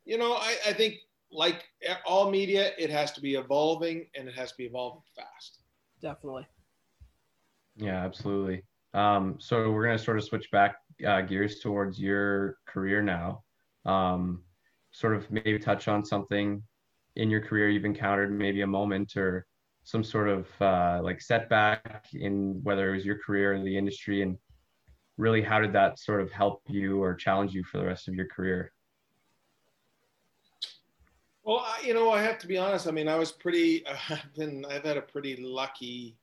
you 0.08 0.18
know, 0.18 0.34
I, 0.34 0.56
I 0.68 0.74
think 0.74 0.96
like 1.32 1.66
all 2.06 2.32
media, 2.32 2.72
it 2.80 2.90
has 2.90 3.12
to 3.12 3.22
be 3.22 3.36
evolving 3.36 4.08
and 4.16 4.28
it 4.28 4.36
has 4.36 4.52
to 4.52 4.58
be 4.58 4.66
evolving 4.66 5.04
fast. 5.16 5.60
Definitely. 6.02 6.48
Yeah, 7.76 8.04
absolutely. 8.04 8.64
Um, 8.94 9.36
so 9.40 9.70
we're 9.72 9.86
going 9.86 9.98
to 9.98 10.04
sort 10.04 10.18
of 10.18 10.24
switch 10.24 10.50
back 10.50 10.78
uh, 11.06 11.22
gears 11.22 11.60
towards 11.60 12.00
your 12.00 12.58
career 12.66 13.02
now. 13.02 13.44
Um, 13.86 14.44
sort 14.92 15.16
of 15.16 15.30
maybe 15.30 15.60
touch 15.60 15.88
on 15.88 16.06
something 16.06 16.64
in 17.18 17.30
your 17.30 17.42
career 17.42 17.70
you've 17.70 17.86
encountered, 17.86 18.32
maybe 18.32 18.62
a 18.62 18.68
moment 18.68 19.18
or 19.18 19.46
some 19.88 20.04
sort 20.04 20.28
of 20.28 20.48
uh, 20.60 21.00
like 21.02 21.22
setback 21.22 22.08
in 22.14 22.60
whether 22.62 22.90
it 22.90 22.98
was 22.98 23.06
your 23.06 23.18
career 23.18 23.54
in 23.54 23.64
the 23.64 23.78
industry 23.78 24.22
and 24.22 24.38
really 25.16 25.42
how 25.42 25.62
did 25.62 25.72
that 25.72 25.98
sort 25.98 26.20
of 26.20 26.30
help 26.30 26.62
you 26.68 27.02
or 27.02 27.16
challenge 27.16 27.54
you 27.54 27.64
for 27.64 27.78
the 27.78 27.86
rest 27.86 28.10
of 28.10 28.14
your 28.14 28.26
career? 28.26 28.74
Well, 31.46 31.60
I, 31.66 31.86
you 31.86 31.94
know, 31.94 32.12
I 32.12 32.22
have 32.22 32.38
to 32.40 32.48
be 32.48 32.58
honest. 32.58 32.86
I 32.86 32.92
mean, 32.92 33.08
I 33.08 33.16
was 33.16 33.32
pretty. 33.32 33.86
I've 34.10 34.36
been. 34.36 34.66
I've 34.70 34.84
had 34.84 34.98
a 34.98 35.02
pretty 35.02 35.38
lucky 35.38 36.18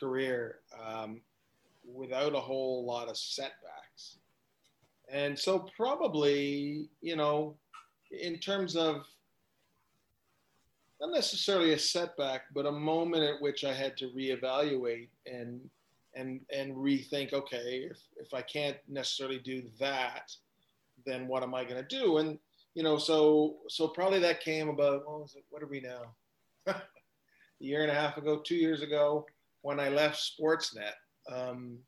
career 0.00 0.60
um, 0.82 1.20
without 1.84 2.34
a 2.34 2.40
whole 2.40 2.86
lot 2.86 3.08
of 3.08 3.18
setbacks, 3.18 4.16
and 5.12 5.38
so 5.38 5.66
probably, 5.76 6.88
you 7.02 7.16
know, 7.16 7.54
in 8.10 8.38
terms 8.38 8.76
of 8.76 9.04
not 11.00 11.12
necessarily 11.12 11.72
a 11.72 11.78
setback, 11.78 12.42
but 12.54 12.66
a 12.66 12.72
moment 12.72 13.22
at 13.22 13.40
which 13.40 13.64
I 13.64 13.72
had 13.72 13.96
to 13.98 14.10
reevaluate 14.10 15.08
and 15.26 15.60
and 16.14 16.40
and 16.52 16.74
rethink. 16.74 17.32
Okay, 17.32 17.88
if 17.90 17.98
if 18.16 18.34
I 18.34 18.42
can't 18.42 18.76
necessarily 18.88 19.38
do 19.38 19.62
that, 19.78 20.32
then 21.06 21.28
what 21.28 21.42
am 21.42 21.54
I 21.54 21.64
going 21.64 21.82
to 21.82 21.96
do? 21.96 22.18
And 22.18 22.38
you 22.74 22.82
know, 22.82 22.98
so 22.98 23.56
so 23.68 23.88
probably 23.88 24.18
that 24.20 24.40
came 24.40 24.68
about 24.68 25.06
what 25.06 25.20
was 25.20 25.34
it? 25.36 25.44
What 25.50 25.62
are 25.62 25.68
we 25.68 25.80
now? 25.80 26.14
a 26.66 26.82
year 27.60 27.82
and 27.82 27.90
a 27.90 27.94
half 27.94 28.16
ago, 28.16 28.40
two 28.44 28.56
years 28.56 28.82
ago, 28.82 29.26
when 29.62 29.80
I 29.80 29.88
left 29.88 30.18
Sportsnet. 30.18 30.94
Um, 31.30 31.78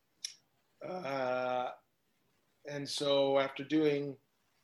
uh, 0.89 1.69
and 2.69 2.89
so 2.89 3.39
after 3.39 3.65
doing 3.65 4.17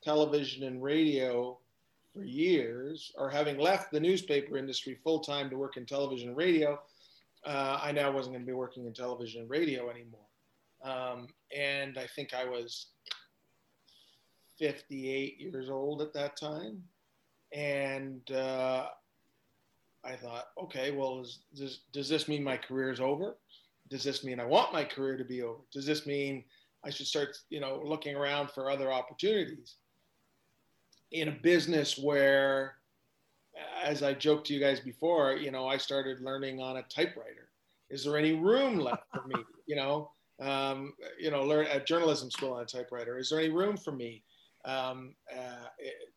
television 0.02 0.64
and 0.64 0.82
radio 0.82 1.58
for 2.16 2.24
years, 2.24 3.12
or 3.16 3.28
having 3.28 3.58
left 3.58 3.92
the 3.92 4.00
newspaper 4.00 4.56
industry 4.56 4.98
full 5.04 5.20
time 5.20 5.50
to 5.50 5.56
work 5.56 5.76
in 5.76 5.84
television 5.84 6.28
and 6.28 6.36
radio, 6.36 6.80
uh, 7.44 7.78
I 7.82 7.92
now 7.92 8.10
wasn't 8.10 8.34
going 8.34 8.44
to 8.44 8.50
be 8.50 8.56
working 8.56 8.86
in 8.86 8.94
television 8.94 9.42
and 9.42 9.50
radio 9.50 9.90
anymore. 9.90 10.20
Um, 10.82 11.28
and 11.54 11.98
I 11.98 12.06
think 12.06 12.32
I 12.32 12.44
was 12.44 12.86
58 14.58 15.38
years 15.38 15.68
old 15.68 16.00
at 16.00 16.14
that 16.14 16.36
time. 16.36 16.82
And 17.52 18.28
uh, 18.30 18.86
I 20.02 20.16
thought, 20.16 20.46
okay, 20.62 20.90
well, 20.90 21.24
does 21.54 22.08
this 22.08 22.28
mean 22.28 22.42
my 22.42 22.56
career 22.56 22.90
is 22.90 23.00
over? 23.00 23.36
Does 23.88 24.02
this 24.02 24.24
mean 24.24 24.40
I 24.40 24.44
want 24.44 24.72
my 24.72 24.84
career 24.84 25.16
to 25.16 25.24
be 25.24 25.42
over? 25.42 25.60
Does 25.70 25.86
this 25.86 26.06
mean 26.06 26.44
I 26.84 26.90
should 26.90 27.06
start, 27.06 27.36
you 27.50 27.60
know, 27.60 27.80
looking 27.84 28.16
around 28.16 28.50
for 28.50 28.70
other 28.70 28.92
opportunities 28.92 29.76
in 31.12 31.28
a 31.28 31.32
business 31.32 31.98
where, 31.98 32.74
as 33.82 34.02
I 34.02 34.14
joked 34.14 34.46
to 34.48 34.54
you 34.54 34.60
guys 34.60 34.80
before, 34.80 35.32
you 35.32 35.50
know, 35.50 35.66
I 35.66 35.76
started 35.76 36.20
learning 36.20 36.60
on 36.60 36.78
a 36.78 36.82
typewriter. 36.82 37.50
Is 37.90 38.04
there 38.04 38.16
any 38.16 38.32
room 38.32 38.78
left 38.78 39.04
for 39.12 39.26
me? 39.26 39.36
You 39.68 39.74
know, 39.74 40.12
um, 40.40 40.92
you 41.18 41.32
know, 41.32 41.42
learn 41.42 41.66
at 41.66 41.88
journalism 41.88 42.30
school 42.30 42.52
on 42.52 42.62
a 42.62 42.66
typewriter. 42.66 43.18
Is 43.18 43.30
there 43.30 43.40
any 43.40 43.48
room 43.48 43.76
for 43.76 43.90
me? 43.90 44.22
um, 44.66 45.14
uh, 45.34 45.68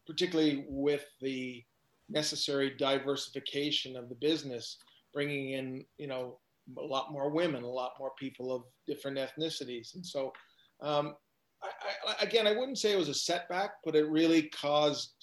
particularly 0.06 0.66
with 0.68 1.06
the 1.22 1.64
necessary 2.10 2.72
diversification 2.78 3.96
of 3.96 4.10
the 4.10 4.16
business, 4.16 4.78
bringing 5.14 5.52
in, 5.52 5.86
you 5.98 6.08
know, 6.08 6.40
a 6.78 6.82
lot 6.82 7.12
more 7.12 7.30
women, 7.30 7.64
a 7.64 7.70
lot 7.70 7.94
more 8.00 8.12
people 8.20 8.54
of 8.54 8.64
different 8.88 9.18
ethnicities. 9.18 9.96
And 9.96 10.06
so, 10.06 10.34
um, 10.82 11.16
I, 11.62 12.12
I, 12.12 12.24
again, 12.24 12.48
I 12.48 12.54
wouldn't 12.54 12.78
say 12.78 12.94
it 12.94 12.98
was 12.98 13.10
a 13.10 13.14
setback, 13.14 13.72
but 13.84 13.96
it 13.96 14.10
really 14.10 14.44
caused 14.44 15.14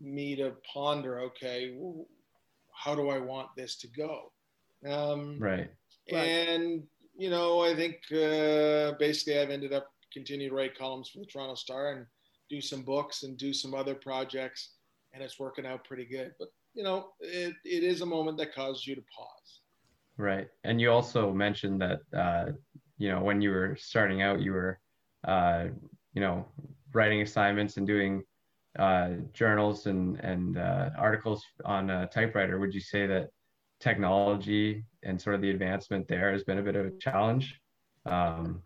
me 0.00 0.36
to 0.36 0.52
ponder, 0.72 1.20
okay, 1.20 1.76
how 2.72 2.94
do 2.94 3.08
I 3.08 3.18
want 3.18 3.48
this 3.56 3.76
to 3.78 3.88
go? 3.88 4.32
Um, 4.86 5.38
right. 5.38 5.70
And, 6.12 6.84
you 7.16 7.30
know, 7.30 7.62
I 7.62 7.74
think 7.74 7.96
uh, 8.12 8.96
basically 8.98 9.38
I've 9.38 9.50
ended 9.50 9.72
up 9.72 9.88
continuing 10.12 10.50
to 10.50 10.56
write 10.56 10.78
columns 10.78 11.10
for 11.10 11.18
the 11.18 11.26
Toronto 11.26 11.54
Star 11.54 11.92
and 11.92 12.06
do 12.48 12.60
some 12.60 12.82
books 12.82 13.22
and 13.22 13.36
do 13.36 13.52
some 13.52 13.74
other 13.74 13.94
projects, 13.94 14.70
and 15.12 15.22
it's 15.22 15.38
working 15.38 15.66
out 15.66 15.84
pretty 15.84 16.04
good. 16.04 16.32
But 16.38 16.48
you 16.74 16.82
know, 16.82 17.10
it, 17.20 17.54
it 17.64 17.82
is 17.82 18.00
a 18.00 18.06
moment 18.06 18.38
that 18.38 18.54
causes 18.54 18.86
you 18.86 18.94
to 18.94 19.02
pause. 19.14 19.60
Right, 20.16 20.48
and 20.64 20.80
you 20.80 20.90
also 20.90 21.32
mentioned 21.32 21.80
that 21.82 22.00
uh, 22.16 22.52
you 22.96 23.10
know 23.10 23.20
when 23.22 23.40
you 23.40 23.50
were 23.50 23.76
starting 23.78 24.22
out, 24.22 24.40
you 24.40 24.52
were 24.52 24.80
uh, 25.26 25.66
you 26.14 26.20
know 26.20 26.46
writing 26.92 27.22
assignments 27.22 27.76
and 27.76 27.86
doing 27.86 28.22
uh, 28.78 29.10
journals 29.32 29.86
and 29.86 30.18
and 30.20 30.58
uh, 30.58 30.90
articles 30.96 31.42
on 31.64 31.90
a 31.90 32.06
typewriter. 32.06 32.58
Would 32.58 32.74
you 32.74 32.80
say 32.80 33.06
that 33.06 33.28
technology 33.80 34.84
and 35.02 35.20
sort 35.20 35.36
of 35.36 35.42
the 35.42 35.50
advancement 35.50 36.08
there 36.08 36.32
has 36.32 36.44
been 36.44 36.58
a 36.58 36.62
bit 36.62 36.76
of 36.76 36.86
a 36.86 36.90
challenge? 36.98 37.58
Um, 38.06 38.62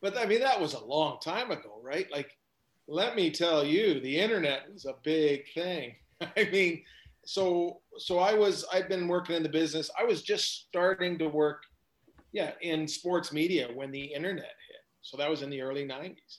but 0.00 0.16
I 0.18 0.26
mean, 0.26 0.40
that 0.40 0.60
was 0.60 0.74
a 0.74 0.84
long 0.84 1.18
time 1.20 1.50
ago, 1.50 1.80
right? 1.82 2.10
Like 2.10 2.30
let 2.86 3.16
me 3.16 3.30
tell 3.30 3.64
you, 3.64 4.00
the 4.00 4.18
internet 4.18 4.70
was 4.72 4.84
a 4.84 4.94
big 5.02 5.44
thing. 5.54 5.94
I 6.20 6.48
mean, 6.52 6.82
so 7.24 7.80
so 7.98 8.18
I 8.18 8.34
was 8.34 8.64
I've 8.72 8.88
been 8.88 9.08
working 9.08 9.36
in 9.36 9.42
the 9.42 9.48
business. 9.48 9.90
I 9.98 10.04
was 10.04 10.22
just 10.22 10.66
starting 10.68 11.18
to 11.18 11.28
work, 11.28 11.62
yeah, 12.32 12.52
in 12.60 12.86
sports 12.86 13.32
media 13.32 13.68
when 13.74 13.90
the 13.90 14.04
internet 14.04 14.44
hit. 14.44 14.73
So 15.04 15.16
that 15.16 15.30
was 15.30 15.42
in 15.42 15.50
the 15.50 15.62
early 15.62 15.86
'90s, 15.86 16.38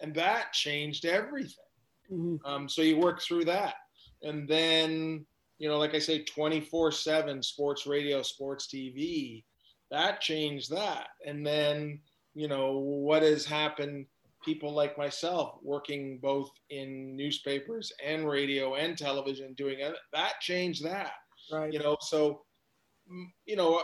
and 0.00 0.14
that 0.14 0.52
changed 0.52 1.04
everything. 1.04 1.64
Mm-hmm. 2.12 2.46
Um, 2.46 2.68
so 2.68 2.82
you 2.82 2.98
work 2.98 3.22
through 3.22 3.46
that, 3.46 3.74
and 4.22 4.48
then 4.48 5.26
you 5.58 5.68
know, 5.68 5.78
like 5.78 5.94
I 5.94 5.98
say, 5.98 6.24
24/7 6.24 7.44
sports 7.44 7.86
radio, 7.86 8.22
sports 8.22 8.66
TV. 8.66 9.44
That 9.90 10.20
changed 10.20 10.70
that, 10.70 11.08
and 11.26 11.46
then 11.46 12.00
you 12.34 12.48
know 12.48 12.78
what 12.78 13.22
has 13.22 13.44
happened 13.44 14.06
people 14.44 14.72
like 14.72 14.98
myself 14.98 15.58
working 15.62 16.18
both 16.18 16.50
in 16.70 17.16
newspapers 17.16 17.92
and 18.04 18.28
radio 18.28 18.74
and 18.74 18.98
television 18.98 19.54
doing 19.54 19.78
that 20.12 20.40
changed 20.40 20.84
that 20.84 21.12
right 21.50 21.72
you 21.72 21.78
know 21.78 21.96
so 22.00 22.42
you 23.46 23.56
know 23.56 23.82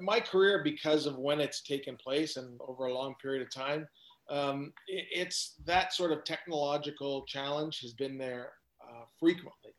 my 0.00 0.20
career 0.20 0.62
because 0.64 1.06
of 1.06 1.16
when 1.18 1.40
it's 1.40 1.60
taken 1.60 1.96
place 1.96 2.36
and 2.36 2.60
over 2.66 2.86
a 2.86 2.94
long 2.94 3.14
period 3.22 3.42
of 3.42 3.50
time 3.50 3.86
um, 4.30 4.72
it's 4.88 5.54
that 5.66 5.92
sort 5.92 6.12
of 6.12 6.24
technological 6.24 7.24
challenge 7.26 7.80
has 7.80 7.92
been 7.92 8.16
there 8.16 8.52
uh, 8.82 9.04
frequently 9.20 9.74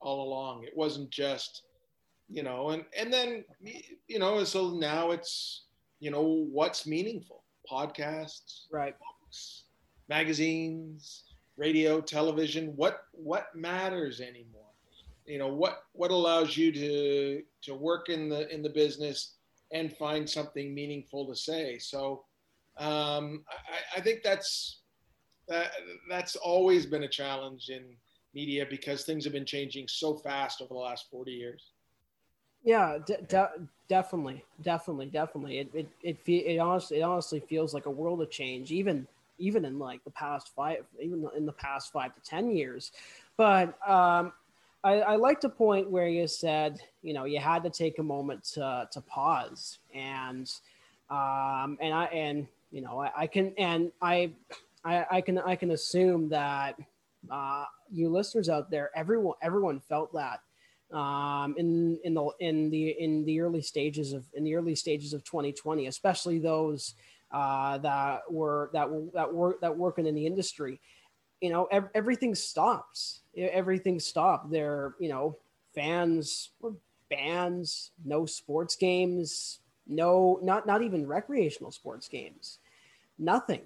all 0.00 0.26
along. 0.26 0.64
It 0.64 0.76
wasn't 0.76 1.10
just, 1.10 1.62
you 2.28 2.42
know, 2.42 2.70
and 2.70 2.84
and 2.96 3.12
then 3.12 3.44
you 4.06 4.18
know, 4.18 4.44
so 4.44 4.70
now 4.70 5.10
it's 5.10 5.64
you 5.98 6.10
know 6.10 6.22
what's 6.22 6.86
meaningful 6.86 7.42
podcasts, 7.70 8.66
right, 8.70 8.94
books, 8.98 9.64
magazines, 10.08 11.24
radio, 11.56 12.00
television. 12.00 12.72
What 12.76 13.04
what 13.12 13.54
matters 13.54 14.20
anymore? 14.20 14.62
You 15.26 15.38
know 15.38 15.48
what 15.48 15.84
what 15.92 16.12
allows 16.12 16.56
you 16.56 16.70
to 16.72 17.42
to 17.62 17.74
work 17.74 18.08
in 18.08 18.28
the 18.28 18.52
in 18.54 18.62
the 18.62 18.70
business 18.70 19.34
and 19.72 19.96
find 19.96 20.28
something 20.28 20.74
meaningful 20.74 21.26
to 21.26 21.36
say. 21.36 21.78
So 21.78 22.24
um, 22.78 23.44
I, 23.48 23.98
I 23.98 24.00
think 24.00 24.22
that's 24.22 24.80
that 25.48 25.72
that's 26.08 26.36
always 26.36 26.86
been 26.86 27.04
a 27.04 27.08
challenge 27.08 27.68
in 27.68 27.84
media 28.34 28.66
because 28.68 29.04
things 29.04 29.24
have 29.24 29.32
been 29.32 29.46
changing 29.46 29.88
so 29.88 30.16
fast 30.16 30.60
over 30.60 30.74
the 30.74 30.80
last 30.80 31.10
40 31.10 31.32
years. 31.32 31.72
Yeah, 32.62 32.98
de- 33.04 33.22
de- 33.22 33.68
definitely, 33.88 34.44
definitely, 34.62 35.06
definitely. 35.06 35.58
It 35.58 35.70
it 35.74 35.88
it, 36.02 36.18
fe- 36.20 36.54
it 36.54 36.58
honestly 36.58 36.98
it 36.98 37.02
honestly 37.02 37.40
feels 37.40 37.74
like 37.74 37.86
a 37.86 37.90
world 37.90 38.20
of 38.22 38.30
change, 38.30 38.70
even 38.70 39.06
even 39.38 39.64
in 39.64 39.78
like 39.78 40.04
the 40.04 40.10
past 40.10 40.54
five, 40.54 40.84
even 41.00 41.28
in 41.36 41.46
the 41.46 41.52
past 41.52 41.92
five 41.92 42.14
to 42.14 42.20
ten 42.20 42.50
years. 42.50 42.92
But 43.36 43.74
um, 43.88 44.32
I, 44.82 45.00
I 45.00 45.16
like 45.16 45.40
the 45.40 45.48
point 45.48 45.90
where 45.90 46.08
you 46.08 46.26
said, 46.26 46.80
you 47.02 47.12
know, 47.12 47.24
you 47.24 47.38
had 47.38 47.62
to 47.64 47.70
take 47.70 47.98
a 47.98 48.02
moment 48.02 48.44
to 48.54 48.88
to 48.92 49.00
pause 49.02 49.78
and 49.94 50.50
um, 51.10 51.76
and 51.80 51.92
I 51.92 52.04
and 52.12 52.46
you 52.70 52.80
know 52.80 53.00
I, 53.00 53.10
I 53.16 53.26
can 53.26 53.52
and 53.58 53.92
I, 54.00 54.30
I 54.84 55.06
I 55.10 55.20
can 55.20 55.38
I 55.38 55.56
can 55.56 55.72
assume 55.72 56.28
that 56.30 56.76
uh, 57.30 57.64
you 57.90 58.08
listeners 58.08 58.48
out 58.48 58.70
there, 58.70 58.90
everyone 58.94 59.34
everyone 59.42 59.80
felt 59.80 60.12
that 60.14 60.40
um, 60.96 61.54
in 61.58 61.98
in 62.04 62.14
the 62.14 62.30
in 62.40 62.70
the 62.70 62.90
in 62.98 63.24
the 63.24 63.40
early 63.40 63.62
stages 63.62 64.12
of 64.12 64.24
in 64.34 64.44
the 64.44 64.54
early 64.54 64.74
stages 64.74 65.12
of 65.12 65.24
2020, 65.24 65.86
especially 65.86 66.38
those 66.38 66.94
uh, 67.32 67.78
that 67.78 68.22
were 68.30 68.70
that 68.72 68.88
were 68.88 69.04
that 69.14 69.32
were, 69.32 69.58
that 69.60 69.76
working 69.76 70.06
in 70.06 70.14
the 70.14 70.26
industry. 70.26 70.80
You 71.40 71.50
know, 71.50 71.64
ev- 71.66 71.90
everything 71.94 72.34
stops. 72.34 73.20
Everything 73.36 73.98
stopped. 74.00 74.50
There, 74.50 74.94
you 75.00 75.08
know, 75.08 75.36
fans 75.74 76.50
were 76.60 76.74
bans, 77.08 77.92
no 78.04 78.26
sports 78.26 78.76
games, 78.76 79.60
no 79.86 80.38
not 80.42 80.66
not 80.66 80.82
even 80.82 81.06
recreational 81.06 81.70
sports 81.72 82.08
games, 82.08 82.58
nothing. 83.18 83.62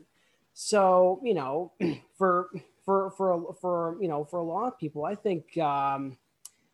So 0.55 1.21
you 1.25 1.35
know, 1.35 1.73
for 2.19 2.51
for 2.85 3.11
for 3.13 3.55
for 3.61 3.97
you 4.01 4.09
know 4.09 4.25
for 4.25 4.39
a 4.39 4.45
lot 4.45 4.69
of 4.69 4.79
people, 4.79 5.05
I 5.05 5.15
think. 5.15 5.57
Um, 5.59 6.19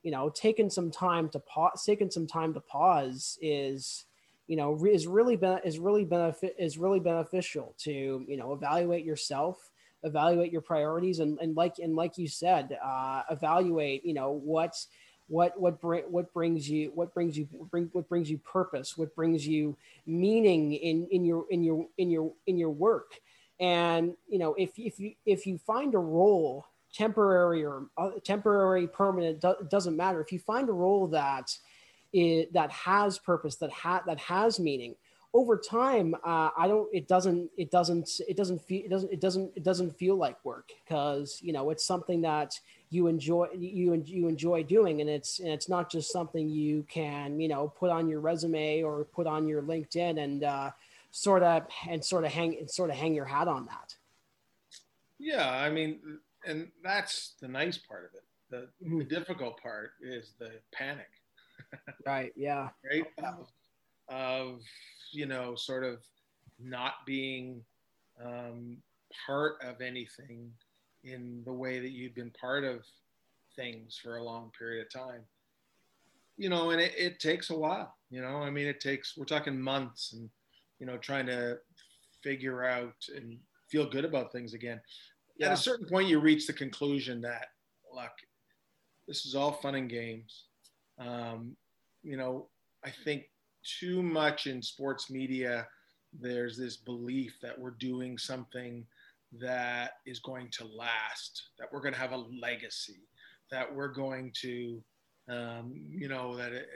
you 0.02 0.10
know, 0.10 0.30
taking 0.30 0.70
some 0.70 0.90
time 0.90 1.28
to 1.30 1.38
pause, 1.40 1.84
taking 1.84 2.10
some 2.10 2.26
time 2.26 2.54
to 2.54 2.60
pause 2.60 3.38
is, 3.42 4.04
you 4.46 4.56
know, 4.56 4.78
is 4.86 5.06
really 5.06 5.36
ben- 5.36 5.60
is 5.64 5.78
really 5.78 6.04
benefit 6.04 6.56
is 6.58 6.78
really 6.78 7.00
beneficial 7.00 7.74
to 7.78 8.24
you 8.26 8.36
know 8.36 8.52
evaluate 8.52 9.04
yourself, 9.04 9.69
evaluate 10.02 10.52
your 10.52 10.60
priorities, 10.60 11.18
and, 11.20 11.38
and 11.40 11.56
like 11.56 11.78
and 11.78 11.94
like 11.96 12.18
you 12.18 12.28
said, 12.28 12.78
uh, 12.84 13.22
evaluate 13.30 14.04
you 14.04 14.14
know 14.14 14.32
what 14.32 14.74
what 15.28 15.58
what 15.60 15.78
what 16.10 16.32
brings 16.32 16.68
you 16.68 16.90
what 16.94 17.14
brings 17.14 17.38
you 17.38 17.48
bring 17.70 17.88
what 17.92 18.08
brings 18.08 18.30
you 18.30 18.38
purpose, 18.38 18.96
what 18.98 19.14
brings 19.14 19.46
you 19.46 19.76
meaning 20.06 20.72
in 20.74 21.06
in 21.10 21.24
your 21.24 21.46
in 21.50 21.62
your 21.62 21.86
in 21.98 22.10
your 22.10 22.32
in 22.46 22.58
your 22.58 22.70
work, 22.70 23.20
and 23.60 24.14
you 24.28 24.38
know 24.38 24.54
if 24.54 24.70
if 24.76 24.98
you 24.98 25.12
if 25.24 25.46
you 25.46 25.58
find 25.58 25.94
a 25.94 25.98
role 25.98 26.66
temporary 26.92 27.64
or 27.64 27.86
uh, 27.96 28.10
temporary, 28.24 28.86
permanent, 28.86 29.40
do, 29.40 29.54
doesn't 29.68 29.96
matter. 29.96 30.20
If 30.20 30.32
you 30.32 30.38
find 30.38 30.68
a 30.68 30.72
role 30.72 31.06
that 31.08 31.56
it, 32.12 32.52
that 32.52 32.70
has 32.72 33.18
purpose, 33.18 33.56
that 33.56 33.70
ha- 33.70 34.02
that 34.06 34.18
has 34.18 34.58
meaning, 34.58 34.96
over 35.32 35.56
time, 35.56 36.14
uh, 36.24 36.50
I 36.56 36.66
don't. 36.66 36.88
It 36.92 37.06
doesn't. 37.06 37.50
It 37.56 37.70
doesn't. 37.70 38.20
It 38.28 38.36
doesn't 38.36 38.60
feel. 38.62 38.84
It 38.84 38.90
doesn't. 38.90 39.12
It 39.12 39.20
doesn't. 39.20 39.52
It 39.56 39.62
doesn't 39.62 39.96
feel 39.96 40.16
like 40.16 40.44
work 40.44 40.70
because 40.84 41.38
you 41.40 41.52
know 41.52 41.70
it's 41.70 41.84
something 41.84 42.20
that 42.22 42.58
you 42.90 43.06
enjoy. 43.06 43.48
You 43.56 44.02
you 44.04 44.28
enjoy 44.28 44.64
doing, 44.64 45.00
and 45.00 45.08
it's 45.08 45.38
and 45.38 45.48
it's 45.48 45.68
not 45.68 45.90
just 45.90 46.10
something 46.10 46.48
you 46.48 46.84
can 46.88 47.40
you 47.40 47.48
know 47.48 47.68
put 47.68 47.90
on 47.90 48.08
your 48.08 48.20
resume 48.20 48.82
or 48.82 49.04
put 49.04 49.26
on 49.26 49.46
your 49.46 49.62
LinkedIn 49.62 50.22
and 50.22 50.42
uh, 50.42 50.70
sort 51.12 51.42
of 51.42 51.62
and 51.88 52.04
sort 52.04 52.24
of 52.24 52.32
hang 52.32 52.58
and 52.58 52.70
sort 52.70 52.90
of 52.90 52.96
hang 52.96 53.14
your 53.14 53.24
hat 53.24 53.46
on 53.46 53.66
that. 53.66 53.94
Yeah, 55.18 55.48
I 55.48 55.70
mean, 55.70 56.00
and 56.46 56.68
that's 56.82 57.34
the 57.40 57.48
nice 57.48 57.78
part 57.78 58.06
of 58.06 58.14
it. 58.14 58.24
The, 58.50 58.84
mm-hmm. 58.84 58.98
the 58.98 59.04
difficult 59.04 59.60
part 59.62 59.92
is 60.00 60.32
the 60.38 60.50
panic. 60.72 61.10
right. 62.06 62.32
Yeah. 62.36 62.70
Right. 62.90 63.04
Of, 63.18 63.48
of, 64.08 64.60
you 65.12 65.26
know, 65.26 65.54
sort 65.54 65.84
of 65.84 65.98
not 66.58 66.94
being 67.06 67.62
um, 68.24 68.76
part 69.26 69.56
of 69.62 69.80
anything 69.80 70.50
in 71.04 71.42
the 71.44 71.52
way 71.52 71.80
that 71.80 71.90
you've 71.90 72.14
been 72.14 72.30
part 72.30 72.64
of 72.64 72.84
things 73.56 73.98
for 74.02 74.16
a 74.16 74.24
long 74.24 74.50
period 74.58 74.86
of 74.86 74.92
time. 74.92 75.22
You 76.36 76.48
know, 76.48 76.70
and 76.70 76.80
it, 76.80 76.92
it 76.96 77.20
takes 77.20 77.50
a 77.50 77.58
while. 77.58 77.94
You 78.10 78.22
know, 78.22 78.38
I 78.38 78.50
mean, 78.50 78.66
it 78.66 78.80
takes. 78.80 79.16
We're 79.16 79.24
talking 79.24 79.60
months, 79.60 80.12
and 80.12 80.30
you 80.78 80.86
know, 80.86 80.96
trying 80.96 81.26
to 81.26 81.58
figure 82.22 82.64
out 82.64 82.94
and 83.14 83.38
feel 83.70 83.88
good 83.88 84.04
about 84.04 84.32
things 84.32 84.52
again 84.54 84.80
yeah. 85.40 85.46
at 85.46 85.52
a 85.54 85.56
certain 85.56 85.86
point, 85.86 86.08
you 86.08 86.20
reach 86.20 86.46
the 86.46 86.52
conclusion 86.52 87.20
that, 87.22 87.46
look, 87.94 88.12
this 89.08 89.24
is 89.24 89.34
all 89.34 89.52
fun 89.52 89.74
and 89.74 89.88
games. 89.88 90.44
Um, 90.98 91.56
you 92.02 92.16
know, 92.16 92.48
I 92.84 92.90
think 93.04 93.24
too 93.64 94.02
much 94.02 94.46
in 94.46 94.62
sports 94.62 95.10
media, 95.10 95.66
there's 96.18 96.56
this 96.56 96.76
belief 96.76 97.36
that 97.42 97.58
we're 97.58 97.72
doing 97.72 98.18
something 98.18 98.84
that 99.40 99.92
is 100.06 100.18
going 100.20 100.48
to 100.50 100.64
last, 100.66 101.50
that 101.58 101.68
we're 101.72 101.80
going 101.80 101.94
to 101.94 102.00
have 102.00 102.12
a 102.12 102.24
legacy, 102.40 103.06
that 103.50 103.72
we're 103.72 103.92
going 103.92 104.32
to, 104.42 104.82
um, 105.28 105.72
you 105.90 106.08
know, 106.08 106.36
that, 106.36 106.52
it, 106.52 106.66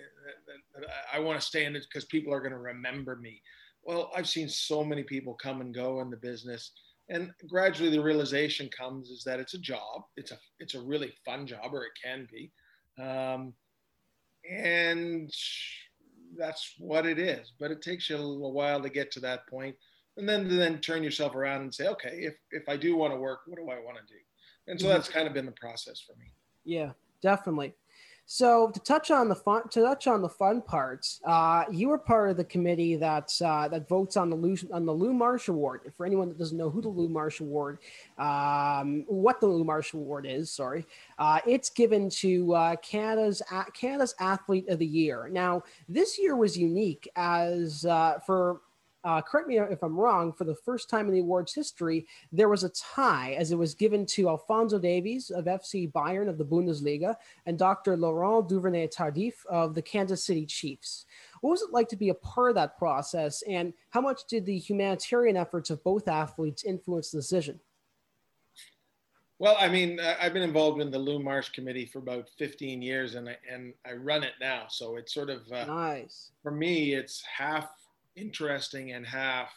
that, 0.46 0.80
that 0.80 0.88
I 1.12 1.18
want 1.18 1.40
to 1.40 1.44
stay 1.44 1.64
in 1.64 1.74
it 1.74 1.84
because 1.90 2.04
people 2.04 2.32
are 2.32 2.40
going 2.40 2.52
to 2.52 2.58
remember 2.58 3.16
me. 3.16 3.40
Well, 3.82 4.10
I've 4.16 4.28
seen 4.28 4.48
so 4.48 4.84
many 4.84 5.02
people 5.02 5.34
come 5.34 5.60
and 5.60 5.74
go 5.74 6.00
in 6.00 6.10
the 6.10 6.16
business 6.16 6.70
and 7.08 7.30
gradually 7.48 7.90
the 7.90 8.02
realization 8.02 8.68
comes 8.76 9.10
is 9.10 9.24
that 9.24 9.40
it's 9.40 9.54
a 9.54 9.58
job 9.58 10.02
it's 10.16 10.30
a 10.30 10.38
it's 10.58 10.74
a 10.74 10.80
really 10.80 11.12
fun 11.24 11.46
job 11.46 11.72
or 11.72 11.84
it 11.84 11.92
can 12.02 12.26
be 12.32 12.50
um, 13.02 13.52
and 14.50 15.32
that's 16.38 16.74
what 16.78 17.06
it 17.06 17.18
is. 17.18 17.52
But 17.58 17.70
it 17.70 17.82
takes 17.82 18.10
you 18.10 18.16
a 18.16 18.18
little 18.18 18.52
while 18.52 18.82
to 18.82 18.88
get 18.88 19.10
to 19.12 19.20
that 19.20 19.46
point 19.48 19.76
and 20.16 20.28
then 20.28 20.48
then 20.56 20.78
turn 20.78 21.02
yourself 21.02 21.34
around 21.34 21.62
and 21.62 21.74
say 21.74 21.88
okay 21.88 22.18
if 22.20 22.34
if 22.52 22.68
i 22.68 22.76
do 22.76 22.94
want 22.94 23.12
to 23.12 23.18
work 23.18 23.40
what 23.46 23.56
do 23.56 23.62
i 23.70 23.84
want 23.84 23.96
to 23.96 24.12
do? 24.12 24.20
And 24.66 24.80
so 24.80 24.86
mm-hmm. 24.86 24.94
that's 24.94 25.08
kind 25.08 25.26
of 25.26 25.34
been 25.34 25.46
the 25.46 25.52
process 25.52 26.00
for 26.00 26.16
me. 26.18 26.26
Yeah 26.64 26.92
definitely 27.24 27.74
so 28.26 28.70
to 28.70 28.80
touch 28.80 29.10
on 29.10 29.28
the 29.28 29.34
fun, 29.34 29.68
to 29.68 29.82
touch 29.82 30.06
on 30.06 30.22
the 30.22 30.28
fun 30.28 30.62
parts, 30.62 31.20
uh, 31.24 31.64
you 31.70 31.88
were 31.88 31.98
part 31.98 32.30
of 32.30 32.36
the 32.36 32.44
committee 32.44 32.96
that 32.96 33.32
uh, 33.44 33.68
that 33.68 33.88
votes 33.88 34.16
on 34.16 34.30
the 34.30 34.36
Lou, 34.36 34.56
on 34.72 34.86
the 34.86 34.92
Lou 34.92 35.12
Marsh 35.12 35.48
Award. 35.48 35.92
For 35.96 36.06
anyone 36.06 36.28
that 36.28 36.38
doesn't 36.38 36.56
know 36.56 36.70
who 36.70 36.80
the 36.80 36.88
Lou 36.88 37.08
Marsh 37.08 37.40
Award, 37.40 37.78
um, 38.16 39.04
what 39.08 39.40
the 39.40 39.46
Lou 39.46 39.62
Marsh 39.62 39.92
Award 39.92 40.26
is, 40.26 40.50
sorry, 40.50 40.86
uh, 41.18 41.40
it's 41.46 41.68
given 41.68 42.08
to 42.10 42.54
uh, 42.54 42.76
Canada's 42.76 43.42
Canada's 43.74 44.14
Athlete 44.20 44.68
of 44.68 44.78
the 44.78 44.86
Year. 44.86 45.28
Now 45.30 45.62
this 45.88 46.18
year 46.18 46.34
was 46.34 46.56
unique 46.56 47.08
as 47.16 47.84
uh, 47.84 48.20
for 48.24 48.60
uh, 49.04 49.20
correct 49.20 49.48
me 49.48 49.58
if 49.58 49.82
I'm 49.82 49.96
wrong, 49.96 50.32
for 50.32 50.44
the 50.44 50.54
first 50.54 50.88
time 50.88 51.06
in 51.06 51.12
the 51.12 51.20
awards 51.20 51.54
history, 51.54 52.06
there 52.32 52.48
was 52.48 52.64
a 52.64 52.70
tie 52.70 53.36
as 53.38 53.52
it 53.52 53.58
was 53.58 53.74
given 53.74 54.06
to 54.06 54.30
Alfonso 54.30 54.78
Davies 54.78 55.30
of 55.30 55.44
FC 55.44 55.92
Bayern 55.92 56.28
of 56.28 56.38
the 56.38 56.44
Bundesliga 56.44 57.14
and 57.44 57.58
Dr. 57.58 57.96
Laurent 57.96 58.48
Duvernay 58.48 58.88
Tardif 58.88 59.44
of 59.46 59.74
the 59.74 59.82
Kansas 59.82 60.24
City 60.24 60.46
Chiefs. 60.46 61.04
What 61.42 61.50
was 61.50 61.62
it 61.62 61.72
like 61.72 61.88
to 61.88 61.96
be 61.96 62.08
a 62.08 62.14
part 62.14 62.50
of 62.50 62.54
that 62.54 62.78
process, 62.78 63.42
and 63.42 63.74
how 63.90 64.00
much 64.00 64.22
did 64.26 64.46
the 64.46 64.58
humanitarian 64.58 65.36
efforts 65.36 65.68
of 65.68 65.84
both 65.84 66.08
athletes 66.08 66.64
influence 66.64 67.10
the 67.10 67.18
decision? 67.18 67.60
Well, 69.38 69.56
I 69.58 69.68
mean, 69.68 70.00
I've 70.00 70.32
been 70.32 70.42
involved 70.42 70.80
in 70.80 70.90
the 70.90 70.98
Lou 70.98 71.18
Marsh 71.18 71.50
Committee 71.50 71.84
for 71.84 71.98
about 71.98 72.30
15 72.38 72.80
years, 72.80 73.16
and 73.16 73.28
I, 73.28 73.36
and 73.50 73.74
I 73.84 73.92
run 73.92 74.22
it 74.22 74.32
now. 74.40 74.66
So 74.68 74.96
it's 74.96 75.12
sort 75.12 75.28
of 75.28 75.42
uh, 75.52 75.66
nice 75.66 76.30
for 76.42 76.52
me. 76.52 76.94
It's 76.94 77.22
half 77.22 77.68
interesting 78.16 78.92
and 78.92 79.06
half 79.06 79.52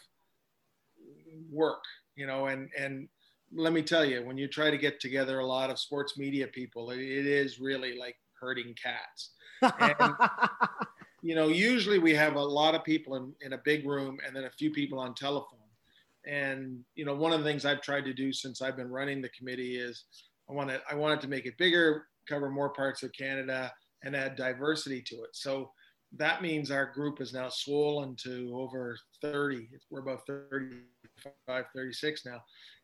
work, 1.51 1.83
you 2.15 2.27
know, 2.27 2.47
and, 2.47 2.69
and 2.77 3.07
let 3.53 3.73
me 3.73 3.81
tell 3.81 4.03
you, 4.03 4.25
when 4.25 4.37
you 4.37 4.47
try 4.47 4.69
to 4.69 4.77
get 4.77 4.99
together 4.99 5.39
a 5.39 5.45
lot 5.45 5.69
of 5.69 5.79
sports 5.79 6.17
media 6.17 6.47
people, 6.47 6.91
it, 6.91 6.99
it 6.99 7.25
is 7.25 7.59
really 7.59 7.97
like 7.97 8.15
herding 8.39 8.75
cats. 8.81 9.31
And, 9.79 10.15
you 11.21 11.35
know, 11.35 11.47
usually 11.47 11.99
we 11.99 12.13
have 12.13 12.35
a 12.35 12.43
lot 12.43 12.75
of 12.75 12.83
people 12.83 13.15
in, 13.15 13.33
in 13.41 13.53
a 13.53 13.61
big 13.63 13.85
room 13.87 14.17
and 14.25 14.35
then 14.35 14.45
a 14.45 14.51
few 14.51 14.71
people 14.71 14.99
on 14.99 15.13
telephone. 15.13 15.59
And, 16.25 16.79
you 16.95 17.05
know, 17.05 17.15
one 17.15 17.31
of 17.31 17.39
the 17.39 17.45
things 17.45 17.65
I've 17.65 17.81
tried 17.81 18.05
to 18.05 18.13
do 18.13 18.33
since 18.33 18.61
I've 18.61 18.75
been 18.75 18.91
running 18.91 19.21
the 19.21 19.29
committee 19.29 19.77
is 19.77 20.03
I 20.49 20.53
wanted 20.53 20.81
I 20.89 20.95
wanted 20.95 21.21
to 21.21 21.27
make 21.27 21.45
it 21.45 21.57
bigger, 21.57 22.07
cover 22.27 22.49
more 22.49 22.69
parts 22.69 23.03
of 23.03 23.13
Canada, 23.13 23.71
and 24.03 24.15
add 24.15 24.35
diversity 24.35 25.01
to 25.03 25.15
it. 25.23 25.29
So 25.33 25.71
that 26.15 26.41
means 26.41 26.71
our 26.71 26.85
group 26.85 27.21
is 27.21 27.33
now 27.33 27.49
swollen 27.49 28.15
to 28.23 28.51
over 28.55 28.97
30. 29.21 29.67
We're 29.89 29.99
about 29.99 30.25
35, 30.25 31.65
36 31.75 32.25
now. 32.25 32.41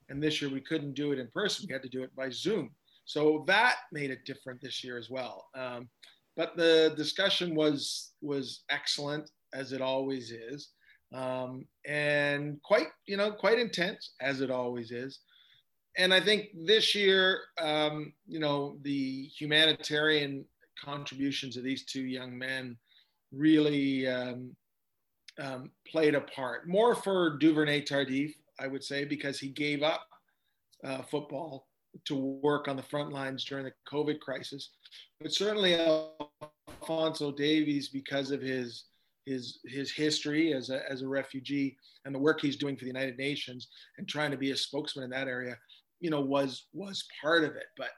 And 0.09 0.21
this 0.21 0.41
year 0.41 0.51
we 0.51 0.61
couldn't 0.61 0.93
do 0.93 1.11
it 1.11 1.19
in 1.19 1.29
person. 1.33 1.65
We 1.67 1.73
had 1.73 1.83
to 1.83 1.89
do 1.89 2.03
it 2.03 2.15
by 2.15 2.29
Zoom. 2.29 2.71
So 3.05 3.43
that 3.47 3.75
made 3.91 4.11
it 4.11 4.25
different 4.25 4.61
this 4.61 4.83
year 4.83 4.97
as 4.97 5.09
well. 5.09 5.47
Um, 5.55 5.89
but 6.35 6.55
the 6.55 6.93
discussion 6.97 7.53
was 7.53 8.13
was 8.21 8.63
excellent 8.69 9.29
as 9.53 9.71
it 9.71 9.81
always 9.81 10.31
is, 10.31 10.69
um, 11.13 11.65
and 11.85 12.59
quite 12.63 12.87
you 13.05 13.17
know 13.17 13.31
quite 13.31 13.59
intense 13.59 14.13
as 14.19 14.41
it 14.41 14.49
always 14.49 14.91
is. 14.91 15.19
And 15.95 16.11
I 16.11 16.19
think 16.19 16.47
this 16.65 16.95
year, 16.95 17.41
um, 17.61 18.13
you 18.25 18.39
know, 18.39 18.79
the 18.81 19.25
humanitarian 19.37 20.43
contributions 20.83 21.55
of 21.55 21.63
these 21.63 21.85
two 21.85 22.01
young 22.01 22.35
men 22.35 22.77
really 23.35 24.07
um, 24.07 24.55
um, 25.39 25.71
played 25.87 26.15
a 26.15 26.21
part. 26.21 26.67
More 26.67 26.95
for 26.95 27.37
Duvernay 27.37 27.81
Tardif, 27.81 28.33
I 28.59 28.67
would 28.67 28.83
say, 28.83 29.05
because 29.05 29.39
he 29.39 29.49
gave 29.49 29.83
up 29.83 30.07
uh, 30.83 31.01
football 31.01 31.67
to 32.05 32.15
work 32.15 32.67
on 32.67 32.75
the 32.75 32.83
front 32.83 33.11
lines 33.11 33.45
during 33.45 33.65
the 33.65 33.73
COVID 33.91 34.19
crisis. 34.19 34.71
But 35.19 35.33
certainly 35.33 35.75
Alfonso 35.75 37.31
Davies, 37.31 37.89
because 37.89 38.31
of 38.31 38.41
his 38.41 38.85
his 39.25 39.59
his 39.65 39.91
history 39.91 40.53
as 40.53 40.69
a, 40.69 40.81
as 40.91 41.01
a 41.01 41.07
refugee 41.07 41.77
and 42.03 42.13
the 42.13 42.19
work 42.19 42.41
he's 42.41 42.57
doing 42.57 42.75
for 42.75 42.83
the 42.83 42.91
United 42.91 43.17
Nations 43.17 43.69
and 43.97 44.07
trying 44.07 44.31
to 44.31 44.37
be 44.37 44.51
a 44.51 44.57
spokesman 44.57 45.05
in 45.05 45.11
that 45.11 45.27
area, 45.27 45.57
you 45.99 46.09
know, 46.09 46.21
was 46.21 46.67
was 46.73 47.05
part 47.21 47.43
of 47.43 47.55
it. 47.55 47.67
But 47.77 47.89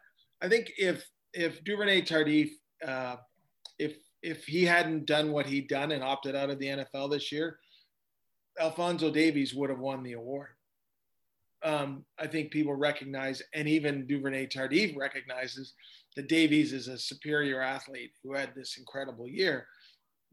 I 0.42 0.50
think 0.50 0.72
if 0.78 1.06
if 1.34 1.64
Duvernay 1.64 2.02
Tardif, 2.02 2.52
uh, 2.86 3.16
if 3.80 3.98
if 4.26 4.46
he 4.46 4.66
hadn't 4.66 5.06
done 5.06 5.32
what 5.32 5.46
he'd 5.46 5.68
done 5.68 5.92
and 5.92 6.04
opted 6.04 6.36
out 6.36 6.50
of 6.50 6.58
the 6.58 6.66
NFL 6.66 7.12
this 7.12 7.32
year, 7.32 7.60
Alfonso 8.60 9.12
Davies 9.12 9.54
would 9.54 9.70
have 9.70 9.80
won 9.80 10.02
the 10.02 10.14
award. 10.14 10.50
Um, 11.64 12.06
I 12.18 12.26
think 12.26 12.52
people 12.52 12.74
recognize, 12.74 13.44
and 13.54 13.68
even 13.68 14.08
Duvernay 14.08 14.48
Tardif 14.48 14.98
recognizes 14.98 15.74
that 16.16 16.28
Davies 16.28 16.74
is 16.74 16.88
a 16.88 16.98
superior 16.98 17.62
athlete 17.62 18.12
who 18.24 18.34
had 18.34 18.54
this 18.56 18.78
incredible 18.78 19.28
year. 19.28 19.68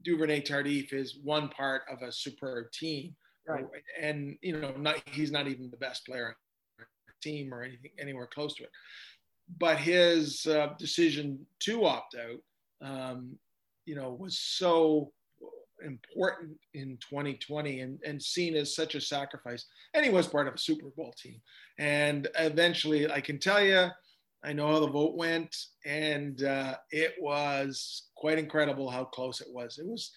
Duvernay 0.05 0.40
Tardif 0.40 0.94
is 0.94 1.18
one 1.22 1.50
part 1.50 1.83
of 1.90 2.00
a 2.00 2.11
superb 2.11 2.72
team, 2.72 3.14
right. 3.46 3.66
and 4.00 4.37
you 4.40 4.59
know, 4.59 4.72
not, 4.78 5.02
he's 5.07 5.31
not 5.31 5.48
even 5.48 5.70
the 5.70 5.76
best 5.76 6.07
player 6.07 6.28
on 6.78 6.87
the 7.07 7.31
team 7.31 7.52
or 7.52 7.62
anything 7.62 7.90
anywhere 7.98 8.26
close 8.26 8.55
to 8.55 8.64
it. 8.64 8.70
But 9.59 9.76
his 9.76 10.46
uh, 10.46 10.68
decision 10.78 11.46
to 11.61 11.85
opt 11.85 12.16
out 12.16 12.40
um, 12.83 13.38
you 13.85 13.95
know, 13.95 14.16
was 14.18 14.38
so 14.38 15.12
important 15.85 16.53
in 16.75 16.99
2020 17.09 17.81
and, 17.81 17.99
and 18.07 18.23
seen 18.23 18.55
as 18.55 18.75
such 18.75 18.95
a 18.95 19.01
sacrifice. 19.01 19.66
And 19.95 20.05
he 20.05 20.11
was 20.11 20.27
part 20.27 20.49
of 20.49 20.55
a 20.55 20.59
Super 20.59 20.88
Bowl 20.97 21.14
team. 21.21 21.40
And 21.79 22.29
eventually, 22.38 23.11
I 23.11 23.21
can 23.21 23.38
tell 23.38 23.62
you, 23.62 23.88
I 24.45 24.53
know 24.53 24.68
how 24.68 24.81
the 24.81 24.88
vote 24.88 25.16
went, 25.16 25.55
and 25.87 26.42
uh, 26.42 26.77
it 26.90 27.14
was 27.21 28.09
quite 28.16 28.38
incredible 28.38 28.90
how 28.90 29.05
close 29.05 29.40
it 29.40 29.47
was. 29.53 29.79
It 29.79 29.87
was, 29.87 30.11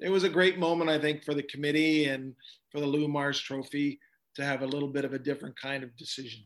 it 0.00 0.08
was 0.08 0.24
a 0.24 0.28
great 0.28 0.58
moment, 0.58 0.88
I 0.88 1.00
think, 1.00 1.24
for 1.24 1.34
the 1.34 1.42
committee 1.42 2.04
and 2.04 2.34
for 2.70 2.80
the 2.80 2.86
Lou 2.86 3.08
Marsh 3.08 3.40
Trophy 3.40 3.98
to 4.36 4.44
have 4.44 4.62
a 4.62 4.66
little 4.66 4.88
bit 4.88 5.04
of 5.04 5.14
a 5.14 5.18
different 5.18 5.58
kind 5.60 5.82
of 5.82 5.96
decision. 5.96 6.42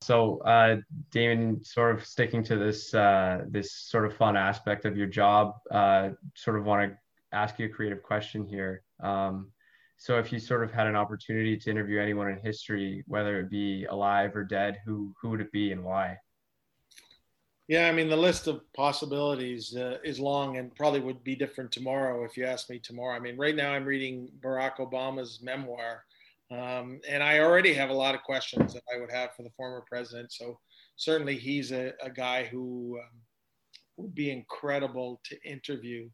So, 0.00 0.38
uh, 0.38 0.76
Damien, 1.10 1.62
sort 1.62 1.94
of 1.94 2.04
sticking 2.04 2.42
to 2.44 2.56
this 2.56 2.94
uh, 2.94 3.44
this 3.48 3.72
sort 3.72 4.06
of 4.06 4.16
fun 4.16 4.36
aspect 4.36 4.84
of 4.84 4.96
your 4.96 5.06
job, 5.06 5.54
uh, 5.70 6.10
sort 6.34 6.58
of 6.58 6.64
want 6.64 6.90
to 6.90 6.98
ask 7.36 7.58
you 7.58 7.66
a 7.66 7.68
creative 7.68 8.02
question 8.02 8.46
here. 8.46 8.82
Um, 9.00 9.50
so, 9.96 10.18
if 10.18 10.32
you 10.32 10.38
sort 10.38 10.62
of 10.62 10.70
had 10.70 10.86
an 10.86 10.94
opportunity 10.94 11.56
to 11.56 11.70
interview 11.70 12.00
anyone 12.00 12.28
in 12.28 12.38
history, 12.38 13.02
whether 13.06 13.40
it 13.40 13.50
be 13.50 13.86
alive 13.86 14.36
or 14.36 14.44
dead, 14.44 14.78
who 14.84 15.12
who 15.20 15.30
would 15.30 15.40
it 15.40 15.50
be 15.50 15.72
and 15.72 15.82
why? 15.82 16.16
Yeah, 17.66 17.88
I 17.88 17.92
mean 17.92 18.08
the 18.08 18.16
list 18.16 18.46
of 18.46 18.62
possibilities 18.72 19.76
uh, 19.76 19.98
is 20.02 20.18
long 20.18 20.56
and 20.56 20.74
probably 20.74 21.00
would 21.00 21.22
be 21.22 21.36
different 21.36 21.70
tomorrow 21.70 22.24
if 22.24 22.34
you 22.34 22.46
asked 22.46 22.70
me 22.70 22.78
tomorrow. 22.78 23.14
I 23.14 23.20
mean, 23.20 23.36
right 23.36 23.54
now 23.54 23.72
I'm 23.72 23.84
reading 23.84 24.30
Barack 24.40 24.76
Obama's 24.76 25.40
memoir 25.42 26.04
um, 26.50 27.00
and 27.06 27.22
I 27.22 27.40
already 27.40 27.74
have 27.74 27.90
a 27.90 27.94
lot 27.94 28.14
of 28.14 28.22
questions 28.22 28.72
that 28.72 28.82
I 28.92 28.98
would 28.98 29.10
have 29.10 29.34
for 29.34 29.42
the 29.42 29.50
former 29.50 29.84
president. 29.86 30.32
So 30.32 30.58
certainly 30.96 31.36
he's 31.36 31.72
a, 31.72 31.92
a 32.02 32.10
guy 32.10 32.44
who 32.44 32.98
um, 33.02 33.20
would 33.98 34.14
be 34.14 34.30
incredible 34.30 35.20
to 35.24 35.36
interview. 35.44 36.08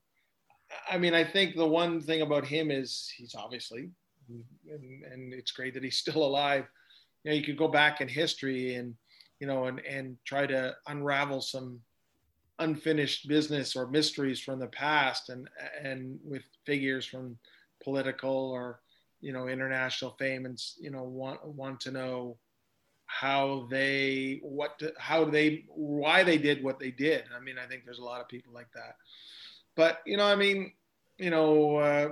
I 0.91 0.99
mean, 0.99 1.15
I 1.15 1.23
think 1.23 1.55
the 1.55 1.67
one 1.67 2.01
thing 2.01 2.23
about 2.23 2.47
him 2.47 2.71
is 2.71 3.13
he's 3.17 3.35
obviously, 3.37 3.91
and, 4.29 5.05
and 5.05 5.33
it's 5.33 5.53
great 5.53 5.75
that 5.75 5.85
he's 5.85 5.97
still 6.05 6.25
alive. 6.25 6.65
You 7.23 7.31
know, 7.31 7.37
you 7.37 7.45
could 7.45 7.59
go 7.59 7.69
back 7.69 8.01
in 8.01 8.09
history 8.09 8.75
and, 8.75 8.95
you 9.39 9.47
know, 9.47 9.67
and, 9.67 9.81
and 9.81 10.17
try 10.25 10.47
to 10.47 10.75
unravel 10.89 11.43
some 11.43 11.81
unfinished 12.59 13.29
business 13.29 13.77
or 13.77 13.87
mysteries 13.87 14.41
from 14.41 14.59
the 14.59 14.67
past 14.69 15.29
and, 15.29 15.49
and 15.83 16.19
with 16.25 16.43
figures 16.67 17.07
from 17.07 17.39
political 17.83 18.51
or 18.51 18.81
you 19.25 19.33
know 19.33 19.49
international 19.49 20.15
fame 20.19 20.45
and 20.45 20.61
you 20.79 20.91
know 20.91 21.03
want 21.03 21.43
want 21.47 21.81
to 21.81 21.91
know 21.91 22.37
how 23.07 23.67
they 23.71 24.41
what 24.43 24.81
how 24.99 25.25
they 25.25 25.65
why 25.69 26.23
they 26.23 26.37
did 26.37 26.63
what 26.63 26.79
they 26.79 26.91
did. 26.91 27.25
I 27.35 27.41
mean 27.41 27.57
i 27.59 27.67
think 27.67 27.85
there's 27.85 27.99
a 27.99 28.05
lot 28.05 28.21
of 28.21 28.29
people 28.29 28.53
like 28.53 28.71
that. 28.75 28.97
But 29.77 30.01
you 30.05 30.19
know 30.19 30.27
i 30.27 30.37
mean 30.37 30.73
you 31.17 31.31
know 31.31 31.77
uh, 31.77 32.09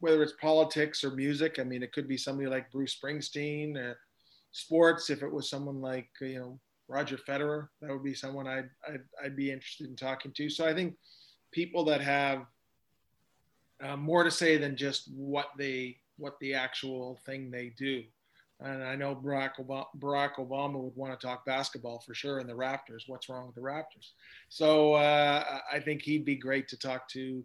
whether 0.00 0.22
it's 0.22 0.32
politics 0.40 1.04
or 1.04 1.10
music 1.10 1.58
i 1.58 1.64
mean 1.64 1.82
it 1.82 1.92
could 1.92 2.08
be 2.08 2.16
somebody 2.16 2.48
like 2.48 2.72
bruce 2.72 2.96
springsteen 2.98 3.76
uh, 3.76 3.94
sports. 4.52 5.10
If 5.10 5.22
it 5.22 5.32
was 5.32 5.50
someone 5.50 5.82
like 5.82 6.08
you 6.22 6.38
know 6.38 6.60
roger 6.88 7.18
federer 7.18 7.68
that 7.82 7.90
would 7.90 8.04
be 8.04 8.14
someone 8.14 8.46
I'd, 8.46 8.70
I'd, 8.88 9.04
I'd 9.22 9.36
be 9.36 9.52
interested 9.52 9.88
in 9.88 9.96
talking 9.96 10.32
to. 10.32 10.48
So 10.48 10.66
i 10.66 10.72
think 10.72 10.96
people 11.52 11.84
that 11.84 12.00
have 12.00 12.46
uh, 13.82 13.96
more 13.96 14.24
to 14.24 14.30
say 14.30 14.56
than 14.56 14.74
just 14.74 15.10
what 15.12 15.48
they 15.58 15.98
what 16.18 16.38
the 16.40 16.54
actual 16.54 17.18
thing 17.26 17.50
they 17.50 17.72
do. 17.76 18.02
And 18.60 18.82
I 18.82 18.96
know 18.96 19.14
Barack 19.14 19.56
Obama, 19.60 19.86
Barack 19.98 20.36
Obama 20.36 20.80
would 20.80 20.96
want 20.96 21.18
to 21.18 21.26
talk 21.26 21.44
basketball 21.44 22.02
for 22.06 22.14
sure 22.14 22.38
and 22.38 22.48
the 22.48 22.54
Raptors. 22.54 23.02
What's 23.06 23.28
wrong 23.28 23.46
with 23.46 23.54
the 23.54 23.60
Raptors? 23.60 24.12
So 24.48 24.94
uh, 24.94 25.60
I 25.70 25.78
think 25.80 26.02
he'd 26.02 26.24
be 26.24 26.36
great 26.36 26.66
to 26.68 26.78
talk 26.78 27.08
to 27.10 27.44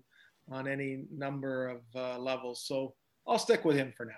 on 0.49 0.67
any 0.67 1.03
number 1.11 1.67
of 1.67 1.81
uh, 1.95 2.17
levels. 2.17 2.63
So 2.63 2.93
I'll 3.27 3.39
stick 3.39 3.65
with 3.65 3.75
him 3.75 3.93
for 3.95 4.05
now. 4.05 4.13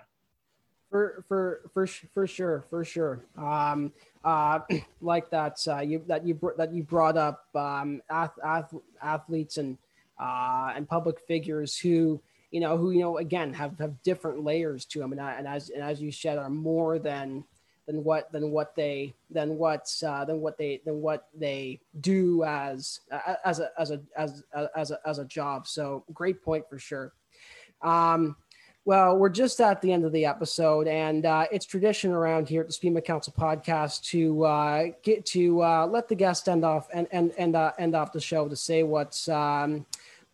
For 0.90 1.24
for 1.26 1.62
for 1.72 1.86
for 1.86 2.26
sure, 2.26 2.64
for 2.70 2.84
sure. 2.84 3.24
Um, 3.36 3.92
uh, 4.24 4.60
like 5.00 5.28
that 5.30 5.58
uh, 5.66 5.80
you 5.80 6.04
that 6.06 6.24
you 6.24 6.38
that 6.56 6.72
you 6.72 6.84
brought 6.84 7.16
up 7.16 7.46
um, 7.56 8.00
ath- 8.08 8.38
ath- 8.44 8.74
athletes 9.02 9.58
and 9.58 9.76
uh, 10.20 10.72
and 10.76 10.88
public 10.88 11.18
figures 11.26 11.76
who 11.76 12.20
you 12.54 12.60
know, 12.60 12.76
who 12.76 12.92
you 12.92 13.00
know 13.00 13.18
again 13.18 13.52
have 13.52 13.76
have 13.80 14.00
different 14.04 14.44
layers 14.44 14.84
to 14.84 15.00
them, 15.00 15.10
and, 15.10 15.20
and 15.20 15.48
as 15.48 15.70
and 15.70 15.82
as 15.82 16.00
you 16.00 16.12
said, 16.12 16.38
are 16.38 16.48
more 16.48 17.00
than 17.00 17.42
than 17.84 18.04
what 18.04 18.30
than 18.30 18.52
what 18.52 18.76
they 18.76 19.12
than 19.28 19.58
what 19.58 19.92
uh, 20.06 20.24
than 20.24 20.40
what 20.40 20.56
they 20.56 20.80
than 20.84 21.02
what 21.02 21.26
they 21.34 21.80
do 22.00 22.44
as 22.44 23.00
as 23.44 23.58
a 23.58 23.70
as 23.76 23.90
a 23.90 24.00
as 24.16 24.44
as 24.76 24.92
a, 24.92 25.00
as 25.04 25.18
a 25.18 25.24
job. 25.24 25.66
So 25.66 26.04
great 26.14 26.44
point 26.44 26.64
for 26.70 26.78
sure. 26.78 27.12
Um, 27.82 28.36
well, 28.84 29.16
we're 29.16 29.30
just 29.30 29.60
at 29.60 29.80
the 29.80 29.90
end 29.92 30.04
of 30.04 30.12
the 30.12 30.26
episode, 30.26 30.86
and 30.86 31.26
uh, 31.26 31.46
it's 31.50 31.66
tradition 31.66 32.12
around 32.12 32.48
here 32.48 32.60
at 32.60 32.68
the 32.68 32.72
SPEMA 32.72 33.00
Council 33.00 33.34
podcast 33.36 34.04
to 34.10 34.44
uh, 34.44 34.84
get 35.02 35.26
to 35.26 35.60
uh, 35.60 35.86
let 35.88 36.06
the 36.06 36.14
guest 36.14 36.48
end 36.48 36.64
off 36.64 36.86
and 36.94 37.08
and 37.10 37.32
and 37.36 37.56
uh, 37.56 37.72
end 37.80 37.96
off 37.96 38.12
the 38.12 38.20
show 38.20 38.46
to 38.46 38.54
say 38.54 38.84
what's 38.84 39.28
um, 39.28 39.84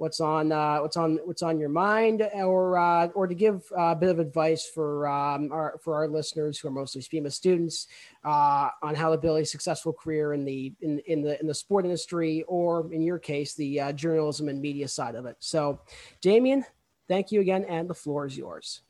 what's 0.01 0.19
on 0.19 0.51
uh, 0.51 0.79
what's 0.79 0.97
on 0.97 1.19
what's 1.25 1.43
on 1.43 1.61
your 1.61 1.69
mind, 1.69 2.27
or 2.33 2.79
uh, 2.79 3.09
or 3.09 3.27
to 3.27 3.35
give 3.35 3.71
a 3.77 3.95
bit 3.95 4.09
of 4.09 4.19
advice 4.19 4.65
for 4.67 5.07
um, 5.07 5.53
our 5.53 5.79
for 5.85 5.95
our 5.95 6.09
listeners 6.09 6.59
who 6.59 6.69
are 6.69 6.71
mostly 6.71 7.03
SPEMA 7.03 7.31
students 7.31 7.87
uh, 8.25 8.71
on 8.83 8.95
how 8.95 9.11
to 9.11 9.19
build 9.19 9.39
a 9.39 9.45
successful 9.45 9.93
career 9.93 10.33
in 10.33 10.47
the 10.47 10.73
in, 10.81 11.01
in 11.07 11.21
the 11.21 11.39
in 11.39 11.47
the 11.47 11.55
sport 11.55 11.85
industry, 11.85 12.43
or 12.49 12.91
in 12.93 13.03
your 13.03 13.19
case, 13.19 13.55
the 13.55 13.79
uh, 13.79 13.93
journalism 13.93 14.49
and 14.49 14.61
media 14.61 14.89
side 14.89 15.15
of 15.15 15.27
it. 15.27 15.37
So, 15.39 15.81
Damien, 16.23 16.65
thank 17.07 17.31
you 17.31 17.43
again, 17.43 17.67
and 17.69 17.89
the 17.89 17.95
floor 17.95 18.25
is 18.25 18.39
yours. 18.39 18.81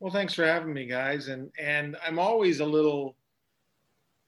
Well, 0.00 0.12
thanks 0.12 0.32
for 0.32 0.46
having 0.46 0.72
me, 0.72 0.86
guys, 0.86 1.28
and 1.28 1.50
and 1.58 1.98
I'm 2.06 2.18
always 2.18 2.60
a 2.60 2.66
little 2.66 3.16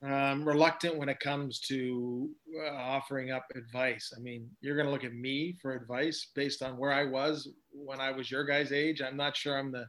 um, 0.03 0.47
reluctant 0.47 0.97
when 0.97 1.09
it 1.09 1.19
comes 1.19 1.59
to 1.61 2.29
uh, 2.63 2.69
offering 2.69 3.31
up 3.31 3.45
advice. 3.55 4.13
I 4.15 4.19
mean, 4.19 4.49
you're 4.61 4.75
going 4.75 4.85
to 4.85 4.91
look 4.91 5.03
at 5.03 5.13
me 5.13 5.57
for 5.61 5.73
advice 5.73 6.29
based 6.35 6.61
on 6.61 6.77
where 6.77 6.91
I 6.91 7.05
was 7.05 7.49
when 7.71 7.99
I 7.99 8.11
was 8.11 8.29
your 8.29 8.45
guys' 8.45 8.71
age. 8.71 9.01
I'm 9.01 9.17
not 9.17 9.35
sure 9.35 9.57
I'm 9.57 9.71
the, 9.71 9.85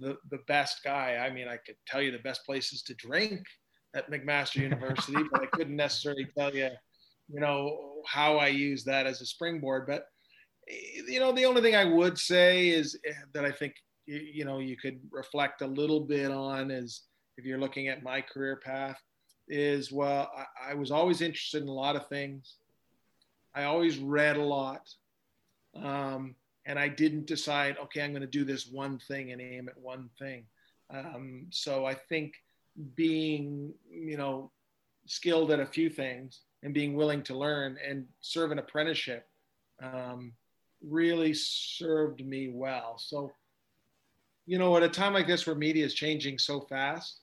the 0.00 0.16
the 0.30 0.40
best 0.48 0.80
guy. 0.84 1.16
I 1.16 1.30
mean, 1.30 1.48
I 1.48 1.56
could 1.56 1.76
tell 1.86 2.02
you 2.02 2.10
the 2.10 2.18
best 2.18 2.44
places 2.44 2.82
to 2.82 2.94
drink, 2.94 3.42
at 3.94 4.10
McMaster 4.10 4.56
University, 4.56 5.22
but 5.30 5.42
I 5.42 5.46
couldn't 5.52 5.76
necessarily 5.76 6.26
tell 6.36 6.54
you, 6.54 6.70
you 7.28 7.40
know, 7.40 8.02
how 8.06 8.36
I 8.36 8.48
use 8.48 8.84
that 8.84 9.06
as 9.06 9.20
a 9.20 9.26
springboard. 9.26 9.86
But 9.86 10.04
you 11.06 11.20
know, 11.20 11.32
the 11.32 11.44
only 11.44 11.62
thing 11.62 11.76
I 11.76 11.84
would 11.84 12.18
say 12.18 12.68
is 12.68 12.98
eh, 13.06 13.12
that 13.34 13.44
I 13.44 13.50
think 13.50 13.74
you 14.06 14.44
know 14.44 14.58
you 14.58 14.76
could 14.76 15.00
reflect 15.10 15.60
a 15.60 15.66
little 15.66 16.00
bit 16.00 16.30
on 16.30 16.70
is 16.70 17.02
if 17.36 17.44
you're 17.44 17.60
looking 17.60 17.88
at 17.88 18.02
my 18.02 18.22
career 18.22 18.58
path 18.64 18.98
is 19.48 19.90
well 19.90 20.30
I, 20.36 20.72
I 20.72 20.74
was 20.74 20.90
always 20.90 21.20
interested 21.20 21.62
in 21.62 21.68
a 21.68 21.72
lot 21.72 21.96
of 21.96 22.08
things. 22.08 22.56
I 23.54 23.64
always 23.64 23.98
read 23.98 24.36
a 24.36 24.42
lot. 24.42 24.88
Um, 25.74 26.34
and 26.66 26.78
i 26.78 26.88
didn't 26.88 27.26
decide 27.26 27.76
okay 27.78 28.02
i'm 28.02 28.10
going 28.10 28.20
to 28.20 28.26
do 28.26 28.44
this 28.44 28.66
one 28.66 28.98
thing 28.98 29.32
and 29.32 29.40
aim 29.40 29.68
at 29.68 29.78
one 29.78 30.10
thing. 30.18 30.44
Um, 30.90 31.46
so 31.50 31.84
i 31.84 31.94
think 31.94 32.34
being 32.94 33.72
you 33.90 34.16
know 34.16 34.50
skilled 35.06 35.50
at 35.50 35.60
a 35.60 35.66
few 35.66 35.88
things 35.88 36.40
and 36.62 36.74
being 36.74 36.94
willing 36.94 37.22
to 37.22 37.36
learn 37.36 37.78
and 37.86 38.04
serve 38.20 38.52
an 38.52 38.58
apprenticeship 38.58 39.26
um, 39.82 40.32
really 40.82 41.32
served 41.34 42.24
me 42.24 42.48
well. 42.48 42.98
So 42.98 43.32
you 44.46 44.58
know, 44.58 44.74
at 44.78 44.82
a 44.82 44.88
time 44.88 45.12
like 45.12 45.26
this 45.26 45.46
where 45.46 45.54
media 45.54 45.84
is 45.84 45.92
changing 45.92 46.38
so 46.38 46.60
fast, 46.60 47.20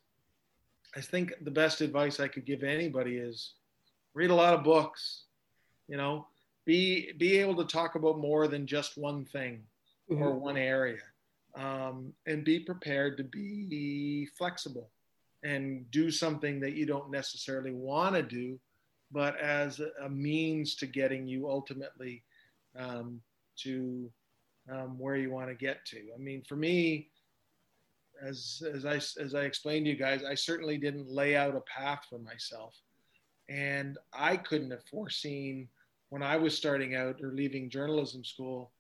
I 0.96 1.02
think 1.02 1.34
the 1.41 1.52
best 1.52 1.82
advice 1.82 2.20
I 2.20 2.28
could 2.28 2.46
give 2.46 2.64
anybody 2.64 3.18
is 3.18 3.54
read 4.14 4.30
a 4.30 4.36
lot 4.36 4.54
of 4.54 4.64
books, 4.64 5.24
you 5.88 5.98
know, 5.98 6.28
be 6.66 7.12
be 7.18 7.38
able 7.38 7.56
to 7.58 7.66
talk 7.66 7.96
about 7.96 8.18
more 8.18 8.48
than 8.48 8.66
just 8.66 8.98
one 8.98 9.26
thing 9.26 9.64
mm-hmm. 10.10 10.22
or 10.22 10.34
one 10.34 10.58
area. 10.58 11.02
Um, 11.56 12.14
and 12.26 12.43
be 12.43 12.60
prepared 12.60 13.16
to 13.18 13.24
be 13.24 14.28
flexible 14.38 14.89
and 15.43 15.89
do 15.89 16.12
something 16.12 16.60
that 16.60 16.74
you 16.74 16.86
don't 16.86 17.12
necessarily 17.12 17.72
want 17.72 18.16
to 18.16 18.24
do, 18.24 18.60
but 19.12 19.39
as 19.39 19.80
a 20.02 20.10
means 20.10 20.76
to 20.76 20.86
getting 20.86 21.26
you 21.28 21.48
ultimately 21.50 22.24
um, 22.78 23.22
to 23.60 24.12
um, 24.70 25.00
where 25.00 25.16
you 25.16 25.32
want 25.32 25.48
to 25.48 25.56
get 25.56 25.86
to. 25.86 25.98
I 26.14 26.18
mean, 26.18 26.41
for 26.41 26.56
me, 26.58 27.08
as 28.22 28.61
as 28.74 28.86
I 28.86 28.95
as 28.95 29.36
I 29.36 29.41
explained 29.41 29.86
to 29.86 29.91
you 29.91 29.97
guys, 29.97 30.24
I 30.24 30.36
certainly 30.36 30.78
didn't 30.78 31.09
lay 31.09 31.36
out 31.36 31.55
a 31.55 31.61
path 31.61 32.05
for 32.09 32.20
myself, 32.20 32.76
and 33.49 33.97
I 34.13 34.38
couldn't 34.38 34.72
have 34.72 34.84
foreseen 34.86 35.68
when 36.09 36.24
I 36.24 36.38
was 36.38 36.55
starting 36.55 36.95
out 36.95 37.22
or 37.22 37.32
leaving 37.34 37.70
journalism 37.70 38.24
school 38.24 38.72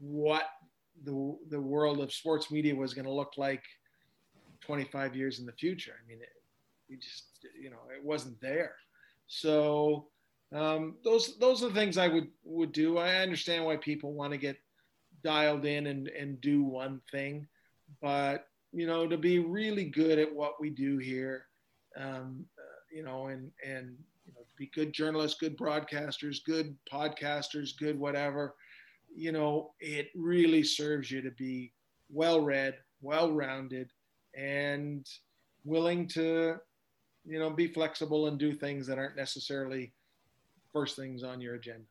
what 0.00 0.44
the 1.04 1.36
the 1.50 1.60
world 1.60 2.00
of 2.00 2.12
sports 2.12 2.50
media 2.50 2.74
was 2.74 2.94
going 2.94 3.04
to 3.04 3.12
look 3.12 3.34
like 3.36 3.62
25 4.62 5.14
years 5.14 5.38
in 5.38 5.46
the 5.46 5.52
future. 5.52 5.92
I 6.02 6.08
mean, 6.08 6.18
it, 6.20 7.00
just 7.00 7.24
you 7.60 7.70
know 7.70 7.82
it 7.94 8.04
wasn't 8.04 8.40
there. 8.40 8.74
So 9.26 10.08
um, 10.54 10.96
those 11.04 11.38
those 11.38 11.62
are 11.62 11.68
the 11.68 11.74
things 11.74 11.98
I 11.98 12.08
would 12.08 12.28
would 12.44 12.72
do. 12.72 12.98
I 12.98 13.16
understand 13.16 13.64
why 13.64 13.76
people 13.76 14.12
want 14.12 14.32
to 14.32 14.38
get 14.38 14.56
dialed 15.22 15.64
in 15.64 15.88
and 15.88 16.08
and 16.08 16.40
do 16.40 16.62
one 16.62 17.00
thing, 17.10 17.46
but 18.00 18.46
you 18.76 18.86
know, 18.86 19.08
to 19.08 19.16
be 19.16 19.38
really 19.38 19.84
good 19.84 20.18
at 20.18 20.32
what 20.32 20.60
we 20.60 20.68
do 20.68 20.98
here, 20.98 21.46
um, 21.96 22.44
uh, 22.58 22.78
you 22.92 23.02
know, 23.02 23.28
and 23.28 23.50
and 23.66 23.96
you 24.26 24.34
know, 24.34 24.42
be 24.58 24.70
good 24.74 24.92
journalists, 24.92 25.40
good 25.40 25.56
broadcasters, 25.56 26.44
good 26.44 26.76
podcasters, 26.92 27.70
good 27.78 27.98
whatever, 27.98 28.54
you 29.14 29.32
know, 29.32 29.72
it 29.80 30.08
really 30.14 30.62
serves 30.62 31.10
you 31.10 31.22
to 31.22 31.30
be 31.30 31.72
well 32.10 32.42
read, 32.42 32.74
well 33.00 33.32
rounded, 33.32 33.88
and 34.36 35.08
willing 35.64 36.06
to, 36.08 36.56
you 37.24 37.38
know, 37.38 37.48
be 37.48 37.68
flexible 37.68 38.26
and 38.26 38.38
do 38.38 38.54
things 38.54 38.86
that 38.86 38.98
aren't 38.98 39.16
necessarily 39.16 39.90
first 40.70 40.96
things 40.96 41.22
on 41.24 41.40
your 41.40 41.54
agenda 41.54 41.86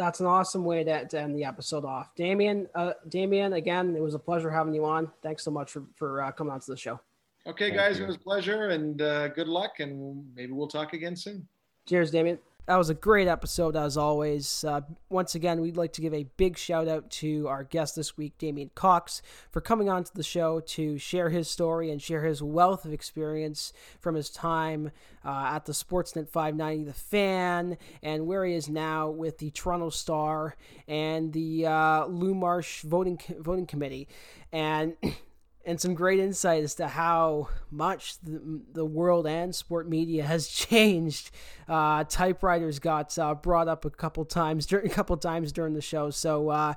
that's 0.00 0.20
an 0.20 0.26
awesome 0.26 0.64
way 0.64 0.82
to, 0.82 1.06
to 1.06 1.20
end 1.20 1.36
the 1.36 1.44
episode 1.44 1.84
off. 1.84 2.14
Damien, 2.14 2.66
uh, 2.74 2.94
Damien, 3.08 3.52
again, 3.52 3.94
it 3.94 4.00
was 4.00 4.14
a 4.14 4.18
pleasure 4.18 4.50
having 4.50 4.72
you 4.72 4.86
on. 4.86 5.12
Thanks 5.22 5.44
so 5.44 5.50
much 5.50 5.70
for, 5.70 5.82
for 5.94 6.22
uh, 6.22 6.32
coming 6.32 6.52
on 6.52 6.60
to 6.60 6.70
the 6.70 6.76
show. 6.76 6.98
Okay, 7.46 7.66
Thank 7.66 7.76
guys, 7.76 7.98
you. 7.98 8.04
it 8.04 8.06
was 8.06 8.16
a 8.16 8.20
pleasure 8.20 8.68
and 8.68 9.02
uh, 9.02 9.28
good 9.28 9.48
luck, 9.48 9.80
and 9.80 10.24
maybe 10.34 10.52
we'll 10.52 10.68
talk 10.68 10.94
again 10.94 11.14
soon. 11.14 11.46
Cheers, 11.86 12.10
Damien 12.10 12.38
that 12.66 12.76
was 12.76 12.90
a 12.90 12.94
great 12.94 13.28
episode 13.28 13.76
as 13.76 13.96
always. 13.96 14.64
Uh, 14.64 14.82
once 15.08 15.34
again, 15.34 15.60
we'd 15.60 15.76
like 15.76 15.92
to 15.94 16.00
give 16.00 16.14
a 16.14 16.24
big 16.36 16.56
shout 16.56 16.88
out 16.88 17.10
to 17.10 17.48
our 17.48 17.64
guest 17.64 17.96
this 17.96 18.16
week, 18.16 18.38
Damien 18.38 18.70
Cox, 18.74 19.22
for 19.50 19.60
coming 19.60 19.88
on 19.88 20.04
to 20.04 20.14
the 20.14 20.22
show 20.22 20.60
to 20.60 20.98
share 20.98 21.30
his 21.30 21.48
story 21.48 21.90
and 21.90 22.00
share 22.00 22.24
his 22.24 22.42
wealth 22.42 22.84
of 22.84 22.92
experience 22.92 23.72
from 24.00 24.14
his 24.14 24.30
time 24.30 24.90
uh, 25.24 25.50
at 25.54 25.66
the 25.66 25.72
Sportsnet 25.72 26.28
590, 26.28 26.84
The 26.84 26.92
Fan, 26.92 27.78
and 28.02 28.26
where 28.26 28.44
he 28.44 28.54
is 28.54 28.68
now 28.68 29.10
with 29.10 29.38
the 29.38 29.50
Toronto 29.50 29.90
Star 29.90 30.56
and 30.86 31.32
the 31.32 31.66
uh, 31.66 32.06
Lou 32.06 32.34
Marsh 32.34 32.82
voting 32.82 33.20
voting 33.38 33.66
committee. 33.66 34.08
And 34.52 34.96
and 35.64 35.80
some 35.80 35.94
great 35.94 36.18
insight 36.18 36.62
as 36.62 36.74
to 36.76 36.88
how 36.88 37.48
much 37.70 38.18
the, 38.20 38.60
the 38.72 38.84
world 38.84 39.26
and 39.26 39.54
sport 39.54 39.88
media 39.88 40.24
has 40.24 40.48
changed. 40.48 41.30
Uh, 41.68 42.04
typewriters 42.04 42.78
got 42.78 43.16
uh, 43.18 43.34
brought 43.34 43.68
up 43.68 43.84
a 43.84 43.90
couple 43.90 44.24
times 44.24 44.66
during 44.66 44.86
a 44.90 44.90
couple 44.90 45.16
times 45.16 45.52
during 45.52 45.74
the 45.74 45.82
show, 45.82 46.10
so 46.10 46.76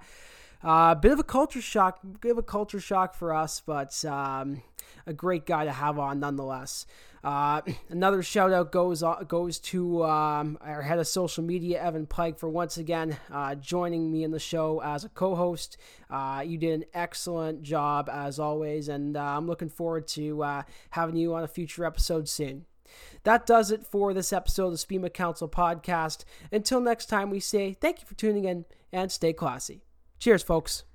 a 0.64 0.68
uh, 0.68 0.96
bit 0.96 1.12
of 1.12 1.20
a 1.20 1.24
culture 1.24 1.62
shock, 1.62 2.00
bit 2.22 2.32
of 2.32 2.38
a 2.38 2.44
culture 2.44 2.80
shock 2.80 3.16
for 3.16 3.34
us, 3.34 3.62
but 3.66 4.04
um, 4.06 4.62
a 5.06 5.14
great 5.14 5.46
guy 5.46 5.66
to 5.66 5.72
have 5.72 6.00
on 6.00 6.20
nonetheless. 6.20 6.86
Uh, 7.24 7.62
another 7.90 8.22
shout 8.24 8.52
out 8.52 8.72
goes 8.72 9.04
goes 9.28 9.60
to 9.60 10.04
um, 10.06 10.58
our 10.62 10.82
head 10.82 11.00
of 11.00 11.08
social 11.08 11.44
media, 11.44 11.82
Evan 11.82 12.06
Pike, 12.06 12.38
for 12.38 12.50
once 12.50 12.78
again 12.78 13.18
uh, 13.32 13.56
joining 13.56 14.12
me 14.12 14.24
in 14.24 14.32
the 14.32 14.40
show 14.40 14.82
as 14.82 15.04
a 15.04 15.10
co-host. 15.10 15.78
Uh, 16.10 16.44
you 16.46 16.58
did 16.58 16.74
an 16.74 16.86
excellent 16.94 17.64
job 17.64 18.10
as 18.10 18.40
always, 18.40 18.88
and 18.88 19.18
uh, 19.18 19.22
I'm 19.22 19.48
looking 19.48 19.70
forward 19.70 20.08
to 20.10 20.44
uh, 20.44 20.64
having 20.92 21.16
you 21.16 21.34
on 21.34 21.44
a 21.44 21.48
future 21.48 21.86
episode 21.86 22.30
soon. 22.30 22.66
That 23.24 23.46
does 23.46 23.72
it 23.72 23.86
for 23.86 24.14
this 24.14 24.32
episode 24.32 24.68
of 24.68 24.72
the 24.74 24.78
SPEMA 24.78 25.10
Council 25.10 25.50
podcast. 25.50 26.26
Until 26.52 26.80
next 26.80 27.08
time, 27.08 27.30
we 27.30 27.40
say 27.40 27.74
thank 27.74 28.02
you 28.02 28.06
for 28.06 28.16
tuning 28.16 28.46
in 28.46 28.66
and 28.92 29.12
stay 29.12 29.34
classy. 29.34 29.82
Cheers, 30.24 30.42
folks. 30.42 30.86